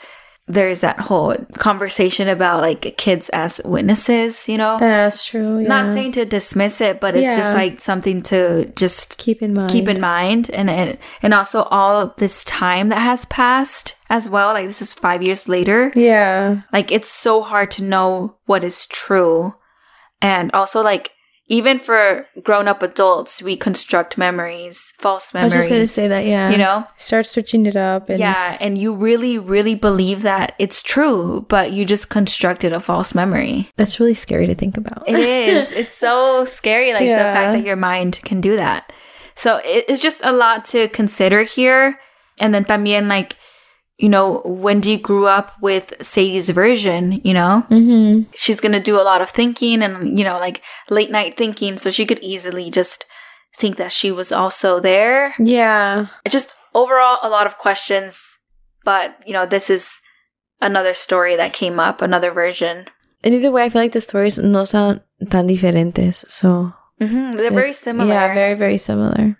there's 0.48 0.80
that 0.82 1.00
whole 1.00 1.34
conversation 1.58 2.28
about 2.28 2.60
like 2.60 2.96
kids 2.96 3.28
as 3.30 3.60
witnesses, 3.64 4.48
you 4.48 4.56
know. 4.56 4.76
That's 4.78 5.26
true. 5.26 5.58
Yeah. 5.58 5.68
Not 5.68 5.90
saying 5.90 6.12
to 6.12 6.24
dismiss 6.24 6.80
it, 6.80 7.00
but 7.00 7.16
it's 7.16 7.36
just 7.36 7.52
like 7.54 7.80
something 7.80 8.22
to 8.24 8.72
just 8.76 9.18
keep 9.18 9.42
in 9.42 9.54
mind. 9.54 9.70
keep 9.70 9.88
in 9.88 10.00
mind 10.00 10.48
and 10.52 10.70
and, 10.70 10.98
and 11.20 11.34
also 11.34 11.62
all 11.64 12.14
this 12.18 12.44
time 12.44 12.90
that 12.90 13.00
has 13.00 13.24
passed 13.26 13.96
as 14.08 14.30
well 14.30 14.52
like 14.52 14.68
this 14.68 14.80
is 14.80 14.94
5 14.94 15.22
years 15.24 15.48
later 15.48 15.92
Yeah. 15.96 16.62
like 16.72 16.92
it's 16.92 17.08
so 17.08 17.42
hard 17.42 17.72
to 17.72 17.82
know 17.82 18.36
what 18.46 18.62
is 18.62 18.86
true 18.86 19.54
and 20.22 20.52
also 20.52 20.80
like 20.80 21.10
even 21.48 21.78
for 21.78 22.26
grown-up 22.42 22.82
adults 22.82 23.40
we 23.40 23.56
construct 23.56 24.18
memories 24.18 24.92
false 24.98 25.32
memories. 25.32 25.52
I 25.52 25.56
was 25.56 25.64
just 25.66 25.70
gonna 25.70 25.86
say 25.86 26.08
that. 26.08 26.26
Yeah. 26.26 26.50
you 26.50 26.58
know 26.58 26.86
start 26.96 27.26
switching 27.26 27.66
it 27.66 27.76
up. 27.76 28.08
And 28.08 28.18
yeah 28.18 28.56
and 28.60 28.76
you 28.76 28.94
really 28.94 29.38
really 29.38 29.74
believe 29.74 30.22
that 30.22 30.54
it's 30.58 30.82
true 30.82 31.46
but 31.48 31.72
you 31.72 31.84
just 31.84 32.08
constructed 32.10 32.72
a 32.72 32.80
false 32.80 33.14
memory 33.14 33.70
that's 33.76 34.00
really 34.00 34.14
scary 34.14 34.46
to 34.46 34.54
think 34.54 34.76
about. 34.76 35.04
It 35.08 35.18
is. 35.18 35.72
It's 35.76 35.94
so 35.94 36.44
scary, 36.44 36.92
like 36.92 37.06
the 37.06 37.14
fact 37.16 37.52
that 37.52 37.64
your 37.64 37.76
mind 37.76 38.20
can 38.24 38.40
do 38.40 38.56
that. 38.56 38.92
So 39.34 39.58
it, 39.58 39.84
it's 39.88 40.02
just 40.02 40.20
a 40.24 40.32
lot 40.32 40.64
to 40.66 40.88
consider 40.88 41.42
here. 41.42 42.00
And 42.40 42.54
then 42.54 42.64
también, 42.64 43.08
like, 43.08 43.36
you 43.98 44.08
know, 44.08 44.42
Wendy 44.44 44.96
grew 44.98 45.26
up 45.26 45.52
with 45.60 45.94
Sadie's 46.00 46.50
version, 46.50 47.12
you 47.24 47.32
know? 47.32 47.64
mm-hmm. 47.70 48.30
She's 48.34 48.60
going 48.60 48.72
to 48.72 48.80
do 48.80 49.00
a 49.00 49.04
lot 49.04 49.22
of 49.22 49.30
thinking 49.30 49.82
and, 49.82 50.18
you 50.18 50.24
know, 50.24 50.38
like 50.38 50.62
late 50.90 51.10
night 51.10 51.36
thinking. 51.36 51.78
So 51.78 51.90
she 51.90 52.04
could 52.04 52.18
easily 52.20 52.70
just 52.70 53.04
think 53.56 53.76
that 53.76 53.92
she 53.92 54.12
was 54.12 54.32
also 54.32 54.80
there. 54.80 55.34
Yeah. 55.38 56.08
Just 56.28 56.56
overall, 56.74 57.18
a 57.22 57.30
lot 57.30 57.46
of 57.46 57.56
questions. 57.56 58.38
But, 58.84 59.16
you 59.26 59.32
know, 59.32 59.46
this 59.46 59.70
is 59.70 59.98
another 60.60 60.92
story 60.92 61.34
that 61.36 61.54
came 61.54 61.80
up, 61.80 62.02
another 62.02 62.30
version. 62.30 62.86
And 63.24 63.34
either 63.34 63.50
way, 63.50 63.64
I 63.64 63.68
feel 63.70 63.82
like 63.82 63.92
the 63.92 64.00
stories 64.00 64.38
no 64.38 64.64
sound 64.64 65.00
tan 65.30 65.48
diferentes. 65.48 66.30
So 66.30 66.72
hmm 67.00 67.32
They're 67.32 67.50
very 67.50 67.72
similar. 67.72 68.12
Yeah, 68.12 68.34
very 68.34 68.54
very 68.54 68.76
similar. 68.76 69.38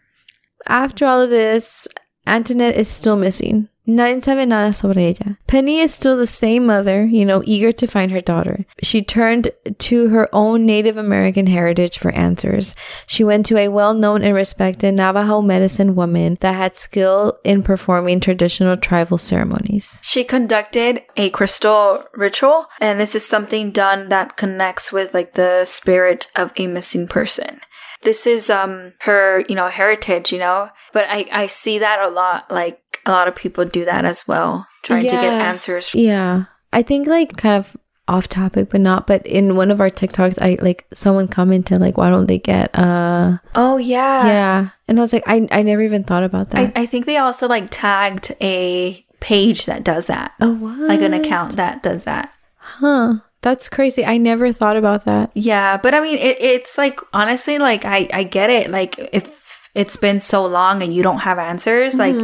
After 0.66 1.06
all 1.06 1.20
of 1.20 1.30
this, 1.30 1.86
Antoinette 2.26 2.76
is 2.76 2.88
still 2.88 3.16
missing. 3.16 3.68
Nadie 3.86 4.22
sabe 4.22 4.46
nada 4.46 4.72
sobre 4.72 4.98
ella. 4.98 5.38
Penny 5.46 5.78
is 5.78 5.94
still 5.94 6.16
the 6.16 6.26
same 6.26 6.66
mother, 6.66 7.04
you 7.04 7.24
know, 7.24 7.42
eager 7.46 7.72
to 7.72 7.86
find 7.86 8.10
her 8.10 8.20
daughter. 8.20 8.66
She 8.82 9.02
turned 9.02 9.52
to 9.78 10.08
her 10.08 10.28
own 10.32 10.66
Native 10.66 10.96
American 10.96 11.46
heritage 11.46 11.98
for 11.98 12.10
answers. 12.10 12.74
She 13.06 13.22
went 13.22 13.46
to 13.46 13.56
a 13.56 13.68
well-known 13.68 14.22
and 14.22 14.34
respected 14.34 14.94
Navajo 14.94 15.40
medicine 15.40 15.94
woman 15.94 16.36
that 16.40 16.54
had 16.54 16.76
skill 16.76 17.38
in 17.44 17.62
performing 17.62 18.20
traditional 18.20 18.76
tribal 18.76 19.18
ceremonies. 19.18 20.00
She 20.02 20.24
conducted 20.24 21.02
a 21.16 21.30
crystal 21.30 22.04
ritual, 22.14 22.66
and 22.80 22.98
this 22.98 23.14
is 23.14 23.26
something 23.26 23.70
done 23.70 24.08
that 24.08 24.36
connects 24.36 24.92
with 24.92 25.14
like 25.14 25.34
the 25.34 25.64
spirit 25.64 26.30
of 26.34 26.52
a 26.56 26.66
missing 26.66 27.06
person. 27.06 27.60
This 28.02 28.26
is 28.26 28.50
um 28.50 28.92
her, 29.00 29.44
you 29.48 29.54
know, 29.54 29.68
heritage, 29.68 30.32
you 30.32 30.38
know. 30.38 30.70
But 30.92 31.06
I 31.08 31.26
I 31.32 31.46
see 31.46 31.78
that 31.78 31.98
a 31.98 32.08
lot 32.08 32.50
like 32.50 32.78
a 33.06 33.10
lot 33.12 33.28
of 33.28 33.34
people 33.34 33.64
do 33.64 33.84
that 33.84 34.04
as 34.04 34.26
well, 34.28 34.66
trying 34.82 35.04
to 35.04 35.10
get 35.10 35.32
answers. 35.32 35.94
Yeah. 35.94 36.44
I 36.72 36.82
think 36.82 37.06
like 37.06 37.36
kind 37.36 37.54
of 37.56 37.76
off 38.08 38.28
topic 38.28 38.70
but 38.70 38.80
not 38.80 39.08
but 39.08 39.26
in 39.26 39.56
one 39.56 39.68
of 39.68 39.80
our 39.80 39.90
TikToks 39.90 40.38
I 40.40 40.62
like 40.62 40.86
someone 40.94 41.26
commented 41.26 41.80
like 41.80 41.96
why 41.96 42.08
don't 42.08 42.26
they 42.26 42.38
get 42.38 42.70
uh 42.78 43.38
Oh 43.56 43.78
yeah. 43.78 44.26
yeah 44.26 44.68
and 44.86 44.98
I 44.98 45.02
was 45.02 45.12
like 45.12 45.24
I 45.26 45.48
I 45.50 45.62
never 45.62 45.82
even 45.82 46.04
thought 46.04 46.22
about 46.22 46.50
that. 46.50 46.72
I 46.76 46.86
think 46.86 47.06
they 47.06 47.16
also 47.16 47.48
like 47.48 47.66
tagged 47.70 48.32
a 48.40 49.04
page 49.18 49.66
that 49.66 49.82
does 49.82 50.06
that. 50.06 50.34
oh 50.40 50.54
what? 50.54 50.78
Like 50.78 51.00
an 51.00 51.14
account 51.14 51.56
that 51.56 51.82
does 51.82 52.04
that. 52.04 52.32
Huh. 52.58 53.14
That's 53.42 53.68
crazy. 53.68 54.04
I 54.04 54.18
never 54.18 54.52
thought 54.52 54.76
about 54.76 55.04
that. 55.04 55.32
Yeah, 55.34 55.76
but 55.76 55.94
I 55.94 56.00
mean, 56.00 56.18
it, 56.18 56.36
it's 56.40 56.76
like 56.78 57.00
honestly, 57.12 57.58
like 57.58 57.84
I 57.84 58.08
I 58.12 58.22
get 58.24 58.50
it. 58.50 58.70
Like 58.70 58.98
if 59.12 59.68
it's 59.74 59.96
been 59.96 60.20
so 60.20 60.46
long 60.46 60.82
and 60.82 60.92
you 60.94 61.02
don't 61.02 61.20
have 61.20 61.38
answers, 61.38 61.98
like 61.98 62.16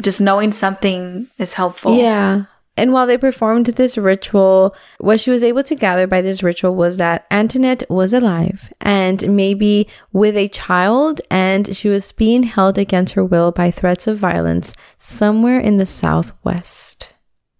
just 0.00 0.20
knowing 0.20 0.52
something 0.52 1.28
is 1.38 1.54
helpful. 1.54 1.96
Yeah. 1.96 2.44
And 2.76 2.92
while 2.92 3.06
they 3.06 3.18
performed 3.18 3.66
this 3.66 3.98
ritual, 3.98 4.74
what 4.98 5.20
she 5.20 5.30
was 5.30 5.42
able 5.42 5.62
to 5.64 5.74
gather 5.74 6.06
by 6.06 6.22
this 6.22 6.42
ritual 6.42 6.74
was 6.74 6.96
that 6.96 7.26
Antoinette 7.30 7.82
was 7.90 8.14
alive 8.14 8.72
and 8.80 9.36
maybe 9.36 9.86
with 10.12 10.34
a 10.36 10.48
child, 10.48 11.20
and 11.30 11.76
she 11.76 11.88
was 11.88 12.12
being 12.12 12.44
held 12.44 12.78
against 12.78 13.14
her 13.14 13.24
will 13.24 13.52
by 13.52 13.70
threats 13.70 14.06
of 14.06 14.16
violence 14.16 14.72
somewhere 14.98 15.60
in 15.60 15.76
the 15.76 15.84
southwest. 15.84 17.12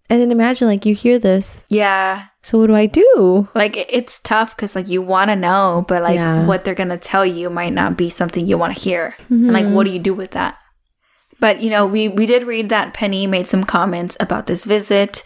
And 0.09 0.19
then 0.21 0.31
imagine, 0.31 0.67
like, 0.67 0.85
you 0.85 0.95
hear 0.95 1.19
this. 1.19 1.65
yeah. 1.69 2.25
So, 2.43 2.57
what 2.57 2.67
do 2.67 2.75
I 2.75 2.87
do? 2.87 3.47
Like 3.53 3.77
it's 3.77 4.19
tough 4.23 4.55
because 4.55 4.75
like 4.75 4.87
you 4.87 5.03
want 5.03 5.29
to 5.29 5.35
know, 5.35 5.85
but 5.87 6.01
like 6.01 6.15
Yeah. 6.15 6.47
what 6.47 6.63
they're 6.63 6.73
gonna 6.73 6.97
tell 6.97 7.23
you 7.23 7.51
might 7.51 7.71
not 7.71 7.95
be 7.97 8.09
something 8.09 8.47
you 8.47 8.57
want 8.57 8.75
to 8.75 8.81
hear. 8.81 9.15
And 9.29 9.53
like, 9.53 9.65
mm-hmm. 9.65 9.75
what 9.75 9.85
do 9.85 9.93
you 9.93 9.99
do 9.99 10.15
with 10.15 10.31
that? 10.31 10.57
But 11.41 11.61
you 11.61 11.69
know, 11.69 11.85
we 11.85 12.07
we 12.07 12.25
did 12.25 12.43
read 12.43 12.69
that 12.69 12.93
Penny 12.93 13.27
made 13.27 13.47
some 13.47 13.65
comments 13.65 14.15
about 14.21 14.47
this 14.47 14.63
visit, 14.63 15.23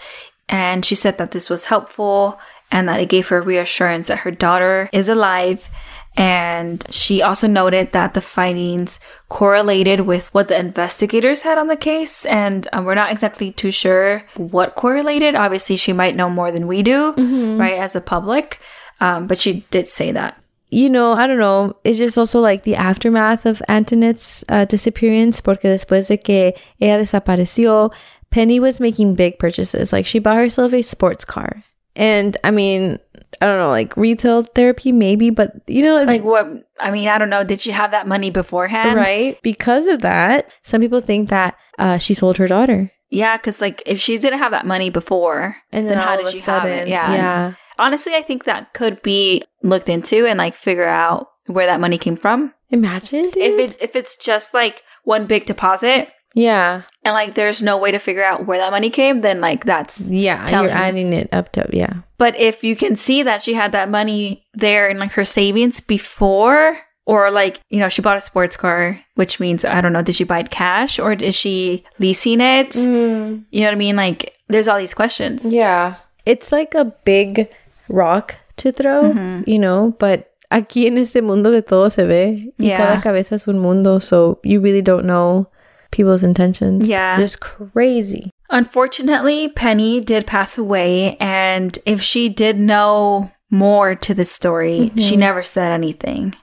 and 0.50 0.84
she 0.84 0.96
said 0.96 1.20
that 1.20 1.32
this 1.32 1.50
was 1.50 1.66
helpful 1.66 2.40
and 2.72 2.90
that 2.90 3.00
it 3.00 3.10
gave 3.10 3.28
her 3.28 3.42
reassurance 3.42 4.08
that 4.08 4.20
her 4.20 4.32
daughter 4.32 4.90
is 4.92 5.08
alive. 5.08 5.70
And 6.18 6.84
she 6.90 7.22
also 7.22 7.46
noted 7.46 7.92
that 7.92 8.14
the 8.14 8.22
findings 8.22 9.02
correlated 9.28 10.02
with 10.02 10.34
what 10.34 10.48
the 10.48 10.58
investigators 10.58 11.42
had 11.42 11.58
on 11.58 11.68
the 11.68 11.76
case. 11.76 12.26
And 12.26 12.68
um, 12.72 12.86
we're 12.86 12.96
not 12.96 13.12
exactly 13.12 13.52
too 13.52 13.72
sure 13.72 14.24
what 14.38 14.76
correlated. 14.76 15.36
Obviously, 15.36 15.76
she 15.76 15.92
might 15.92 16.16
know 16.16 16.30
more 16.30 16.52
than 16.52 16.68
we 16.68 16.84
do, 16.84 17.14
right, 17.60 17.78
as 17.78 17.96
a 17.96 18.02
public. 18.02 18.62
Um, 19.02 19.28
but 19.28 19.38
she 19.38 19.66
did 19.72 19.90
say 19.90 20.14
that. 20.14 20.42
You 20.76 20.90
know, 20.90 21.14
I 21.14 21.26
don't 21.26 21.40
know. 21.40 21.78
It's 21.86 21.98
just 21.98 22.18
also 22.18 22.42
like 22.42 22.64
the 22.64 22.76
aftermath 22.76 23.46
of 23.46 23.62
Antoinette's 23.70 24.44
uh, 24.50 24.66
disappearance, 24.66 25.40
porque 25.40 25.70
después 25.70 26.10
de 26.10 26.18
que 26.18 26.54
ella 26.82 26.98
desapareció, 26.98 27.94
Penny 28.30 28.60
was 28.60 28.82
making 28.82 29.16
big 29.16 29.40
purchases. 29.40 29.94
Like 29.94 30.06
she 30.06 30.20
bought 30.20 30.36
herself 30.36 30.74
a 30.74 30.82
sports 30.82 31.24
car. 31.24 31.64
And 31.96 32.36
I 32.44 32.52
mean, 32.52 33.00
I 33.40 33.46
don't 33.46 33.58
know, 33.58 33.70
like 33.70 33.96
retail 33.96 34.44
therapy 34.44 34.92
maybe, 34.92 35.30
but 35.30 35.54
you 35.68 35.82
know, 35.82 36.04
Like 36.04 36.26
what? 36.26 36.68
I 36.78 36.92
mean, 36.92 37.08
I 37.08 37.18
don't 37.20 37.30
know. 37.30 37.46
Did 37.46 37.62
she 37.62 37.72
have 37.72 37.92
that 37.92 38.06
money 38.06 38.30
beforehand? 38.30 38.98
right? 38.98 39.42
Because 39.42 39.88
of 39.88 40.02
that, 40.02 40.52
some 40.62 40.82
people 40.82 41.00
think 41.00 41.30
that 41.30 41.56
uh, 41.80 41.98
she 42.00 42.14
sold 42.14 42.36
her 42.38 42.48
daughter. 42.48 42.92
Yeah, 43.10 43.38
because 43.38 43.62
like 43.62 43.82
if 43.86 44.02
she 44.02 44.18
didn't 44.18 44.40
have 44.40 44.52
that 44.52 44.66
money 44.66 44.90
before, 44.90 45.56
And 45.72 45.88
then, 45.88 45.98
how 45.98 46.18
did 46.18 46.28
she 46.36 46.40
have 46.40 46.66
it? 46.66 46.90
Yeah. 46.90 47.14
yeah. 47.14 47.54
Honestly, 47.78 48.16
I 48.16 48.22
think 48.22 48.44
that 48.44 48.74
could 48.74 49.02
be 49.02 49.44
looked 49.64 49.90
into 49.90 50.26
and 50.26 50.38
like 50.38 50.56
figure 50.56 50.88
out 50.88 51.28
where 51.48 51.66
that 51.66 51.80
money 51.80 51.98
came 51.98 52.16
from. 52.16 52.54
Imagine, 52.70 53.30
dude. 53.30 53.38
If 53.38 53.60
it 53.60 53.78
if 53.82 53.96
it's 53.96 54.18
just 54.18 54.54
like 54.54 54.84
one 55.04 55.28
big 55.28 55.46
deposit 55.46 56.10
yeah, 56.36 56.82
and 57.04 57.14
like 57.14 57.34
there's 57.34 57.62
no 57.62 57.78
way 57.78 57.92
to 57.92 57.98
figure 57.98 58.24
out 58.24 58.46
where 58.46 58.60
that 58.60 58.72
money 58.72 58.90
came, 58.90 59.20
then 59.20 59.40
like 59.40 59.64
that's. 59.64 60.10
yeah, 60.10 60.46
Telling. 60.46 60.70
you're 60.70 60.78
adding 60.78 61.14
it 61.14 61.30
up 61.32 61.54
to 61.54 61.68
yeah. 61.72 62.02
But 62.18 62.36
if 62.38 62.62
you 62.62 62.76
can 62.76 62.98
see 62.98 63.24
that 63.24 63.42
she 63.42 63.54
had 63.54 63.72
that 63.72 63.90
money 63.90 64.46
there 64.54 64.90
in 64.90 65.00
like 65.00 65.12
her 65.14 65.26
savings 65.26 65.80
before. 65.80 66.80
Or 67.08 67.30
like, 67.30 67.60
you 67.70 67.78
know, 67.78 67.88
she 67.88 68.02
bought 68.02 68.18
a 68.18 68.22
sports 68.22 68.58
car, 68.58 69.00
which 69.14 69.40
means 69.40 69.64
I 69.64 69.80
don't 69.80 69.94
know, 69.94 70.02
did 70.02 70.16
she 70.16 70.24
buy 70.24 70.40
it 70.40 70.50
cash 70.50 70.98
or 70.98 71.14
is 71.14 71.36
she 71.36 71.84
leasing 72.00 72.42
it? 72.42 72.72
Mm. 72.72 73.46
You 73.52 73.60
know 73.60 73.68
what 73.68 73.74
I 73.74 73.78
mean? 73.78 73.96
Like 73.96 74.36
there's 74.48 74.68
all 74.68 74.80
these 74.80 74.96
questions. 74.96 75.46
Yeah. 75.54 75.98
It's 76.26 76.52
like 76.52 76.74
a 76.74 76.86
big 76.86 77.54
rock 77.90 78.36
to 78.58 78.72
throw, 78.72 79.04
Mm-hmm. 79.14 79.50
you 79.50 79.60
know, 79.60 79.94
but 80.00 80.28
aquí 80.52 80.86
en 80.88 80.98
este 80.98 81.22
mundo 81.22 81.52
de 81.52 81.62
todo 81.62 81.90
se 81.90 82.06
ve. 82.06 82.54
Y 82.60 82.68
Yeah. 82.68 82.78
cada 82.78 83.02
cabeza 83.02 83.36
es 83.36 83.48
un 83.48 83.60
mundo, 83.60 84.00
so 84.00 84.40
you 84.44 84.62
really 84.62 84.82
don't 84.82 85.06
know 85.06 85.48
people's 85.92 86.24
intentions. 86.24 86.88
Yeah. 86.88 87.18
Just 87.18 87.40
crazy. 87.40 88.30
Unfortunately, 88.50 89.50
Penny 89.50 90.00
did 90.02 90.28
pass 90.28 90.58
away, 90.58 91.18
and 91.20 91.78
if 91.86 92.02
she 92.02 92.30
did 92.30 92.58
know 92.60 93.32
more 93.50 93.96
to 93.96 94.14
the 94.14 94.26
story, 94.26 94.92
she 94.98 95.16
never 95.18 95.42
said 95.44 95.72
anything. 95.72 96.36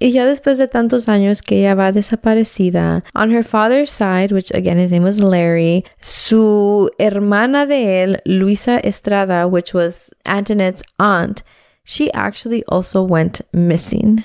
Y 0.00 0.12
ya 0.12 0.26
después 0.26 0.58
de 0.58 0.68
tantos 0.68 1.08
años 1.08 1.42
que 1.42 1.58
ella 1.58 1.74
va 1.74 1.90
desaparecida, 1.90 3.02
on 3.14 3.30
her 3.32 3.42
father's 3.42 3.90
side, 3.90 4.32
which 4.32 4.52
again 4.52 4.78
his 4.78 4.92
name 4.92 5.02
was 5.02 5.20
Larry, 5.20 5.84
su 6.00 6.88
hermana 6.98 7.66
de 7.66 8.02
él, 8.02 8.20
Luisa 8.24 8.80
Estrada, 8.84 9.48
which 9.48 9.74
was 9.74 10.14
Antoinette's 10.24 10.84
aunt, 11.00 11.42
she 11.84 12.12
actually 12.12 12.62
also 12.68 13.02
went 13.02 13.40
missing. 13.52 14.22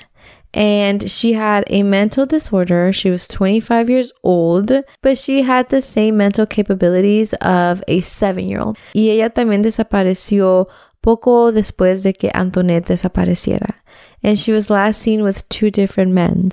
And 0.56 1.10
she 1.10 1.32
had 1.32 1.64
a 1.66 1.82
mental 1.82 2.26
disorder. 2.26 2.92
She 2.92 3.10
was 3.10 3.26
25 3.26 3.90
years 3.90 4.12
old, 4.22 4.70
but 5.02 5.18
she 5.18 5.42
had 5.42 5.68
the 5.70 5.82
same 5.82 6.16
mental 6.16 6.46
capabilities 6.46 7.34
of 7.40 7.82
a 7.88 7.98
seven 7.98 8.46
year 8.46 8.60
old. 8.60 8.78
Y 8.94 9.10
ella 9.10 9.30
también 9.30 9.64
desapareció 9.64 10.68
poco 11.00 11.50
después 11.50 12.04
de 12.04 12.12
que 12.12 12.30
Antoinette 12.32 12.86
desapareciera 12.86 13.83
and 14.24 14.38
she 14.38 14.50
was 14.50 14.70
last 14.70 15.00
seen 15.00 15.22
with 15.22 15.48
two 15.48 15.70
different 15.70 16.12
men. 16.12 16.50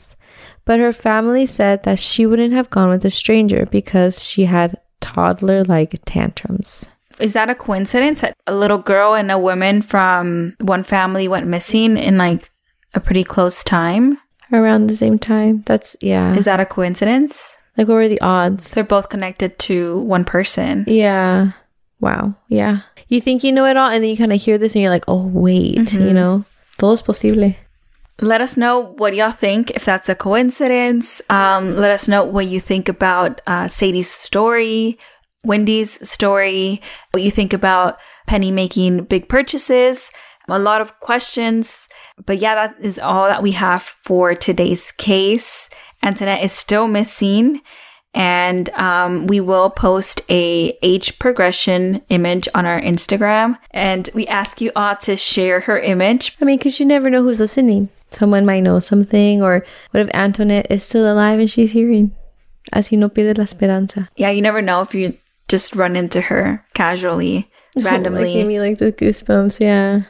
But 0.66 0.80
her 0.80 0.94
family 0.94 1.46
said 1.46 1.84
that 1.84 1.98
she 1.98 2.26
wouldn't 2.26 2.54
have 2.54 2.70
gone 2.70 2.90
with 2.90 3.04
a 3.06 3.10
stranger 3.10 3.66
because 3.66 4.24
she 4.24 4.46
had 4.46 4.80
toddler 5.00 5.64
like 5.64 6.00
tantrums. 6.06 6.90
Is 7.20 7.34
that 7.34 7.50
a 7.50 7.56
coincidence 7.56 8.22
that 8.22 8.36
a 8.46 8.54
little 8.54 8.78
girl 8.78 9.16
and 9.16 9.32
a 9.32 9.40
woman 9.40 9.82
from 9.82 10.56
one 10.62 10.84
family 10.84 11.28
went 11.28 11.48
missing 11.48 11.98
in 11.98 12.18
like 12.18 12.52
a 12.94 13.00
pretty 13.00 13.24
close 13.24 13.64
time? 13.64 14.20
Around 14.54 14.88
the 14.88 14.98
same 14.98 15.18
time. 15.18 15.64
That's, 15.66 15.96
yeah. 16.02 16.36
Is 16.36 16.46
that 16.46 16.60
a 16.60 16.66
coincidence? 16.66 17.58
like, 17.78 17.88
what 17.88 17.96
were 17.96 18.08
the 18.10 18.20
odds? 18.22 18.72
They're 18.72 18.84
both 18.84 19.10
connected 19.10 19.58
to 19.60 20.00
one 20.02 20.26
person. 20.26 20.84
yeah. 20.88 21.54
Wow. 22.00 22.36
Yeah. 22.50 22.80
You 23.10 23.22
think 23.22 23.44
you 23.44 23.52
know 23.52 23.66
it 23.66 23.78
all, 23.78 23.90
and 23.90 24.04
then 24.04 24.10
you 24.10 24.18
kind 24.18 24.34
of 24.34 24.42
hear 24.42 24.58
this 24.58 24.74
and 24.74 24.82
you're 24.82 24.92
like, 24.92 25.06
oh, 25.08 25.28
wait, 25.28 25.76
you 25.76 26.00
mm-hmm. 26.00 26.14
know? 26.14 26.46
Todo 26.82 26.94
es 26.94 27.04
posible. 27.04 27.56
Let 28.22 28.42
us 28.42 28.58
know 28.58 28.96
what 28.98 29.14
y'all 29.14 29.30
think, 29.32 29.70
if 29.70 29.86
that's 29.86 30.10
a 30.10 30.16
coincidence. 30.16 31.22
Um, 31.30 31.70
let 31.76 31.92
us 31.92 32.08
know 32.08 32.24
what 32.24 32.48
you 32.48 32.60
think 32.60 32.90
about 32.90 33.40
uh, 33.46 33.68
Sadie's 33.68 34.10
story, 34.10 34.98
Wendy's 35.44 36.10
story, 36.10 36.82
what 37.12 37.22
you 37.22 37.30
think 37.30 37.54
about 37.54 38.00
Penny 38.26 38.50
making 38.50 39.04
big 39.04 39.30
purchases. 39.30 40.10
A 40.48 40.58
lot 40.58 40.82
of 40.82 41.00
questions. 41.00 41.88
But 42.26 42.40
yeah, 42.40 42.56
that 42.56 42.76
is 42.82 42.98
all 42.98 43.28
that 43.28 43.44
we 43.44 43.52
have 43.52 43.84
for 43.84 44.34
today's 44.34 44.92
case. 44.92 45.70
Antoinette 46.02 46.44
is 46.44 46.52
still 46.52 46.88
missing. 46.88 47.62
And 48.14 48.70
um, 48.72 49.28
we 49.28 49.40
will 49.40 49.70
post 49.70 50.22
a 50.30 50.78
age 50.82 51.18
progression 51.18 52.02
image 52.10 52.48
on 52.54 52.66
our 52.66 52.82
Instagram. 52.82 53.58
And 53.72 54.10
we 54.14 54.28
ask 54.28 54.60
you 54.60 54.72
all 54.76 54.96
to 54.98 55.16
share 55.16 55.62
her 55.62 55.80
image 55.80 56.36
I 56.42 56.46
mean, 56.46 56.58
because 56.58 56.80
you 56.80 56.86
never 56.86 57.10
know 57.10 57.24
who's 57.24 57.40
listening. 57.40 57.90
Someone 58.12 58.46
might 58.46 58.60
know 58.60 58.80
something, 58.82 59.42
or 59.42 59.64
what 59.92 60.02
if 60.02 60.10
Antoinette 60.14 60.68
is 60.70 60.84
still 60.84 61.10
alive 61.12 61.40
and 61.40 61.50
she's 61.50 61.72
hearing? 61.72 62.12
Así 62.76 62.98
no 62.98 63.08
pierde 63.08 63.38
la 63.38 63.44
esperanza. 63.46 64.10
Yeah, 64.18 64.30
you 64.32 64.42
never 64.42 64.62
know 64.62 64.82
if 64.82 64.94
you 64.94 65.16
just 65.48 65.76
run 65.76 65.96
into 65.96 66.20
her 66.22 66.66
casually, 66.74 67.50
Like, 67.76 67.84
give 67.84 67.86
randomly. 67.86 68.44
me 68.44 68.60
like 68.60 68.80
the 68.80 68.92
goosebumps, 68.92 69.62
yeah. 69.62 70.02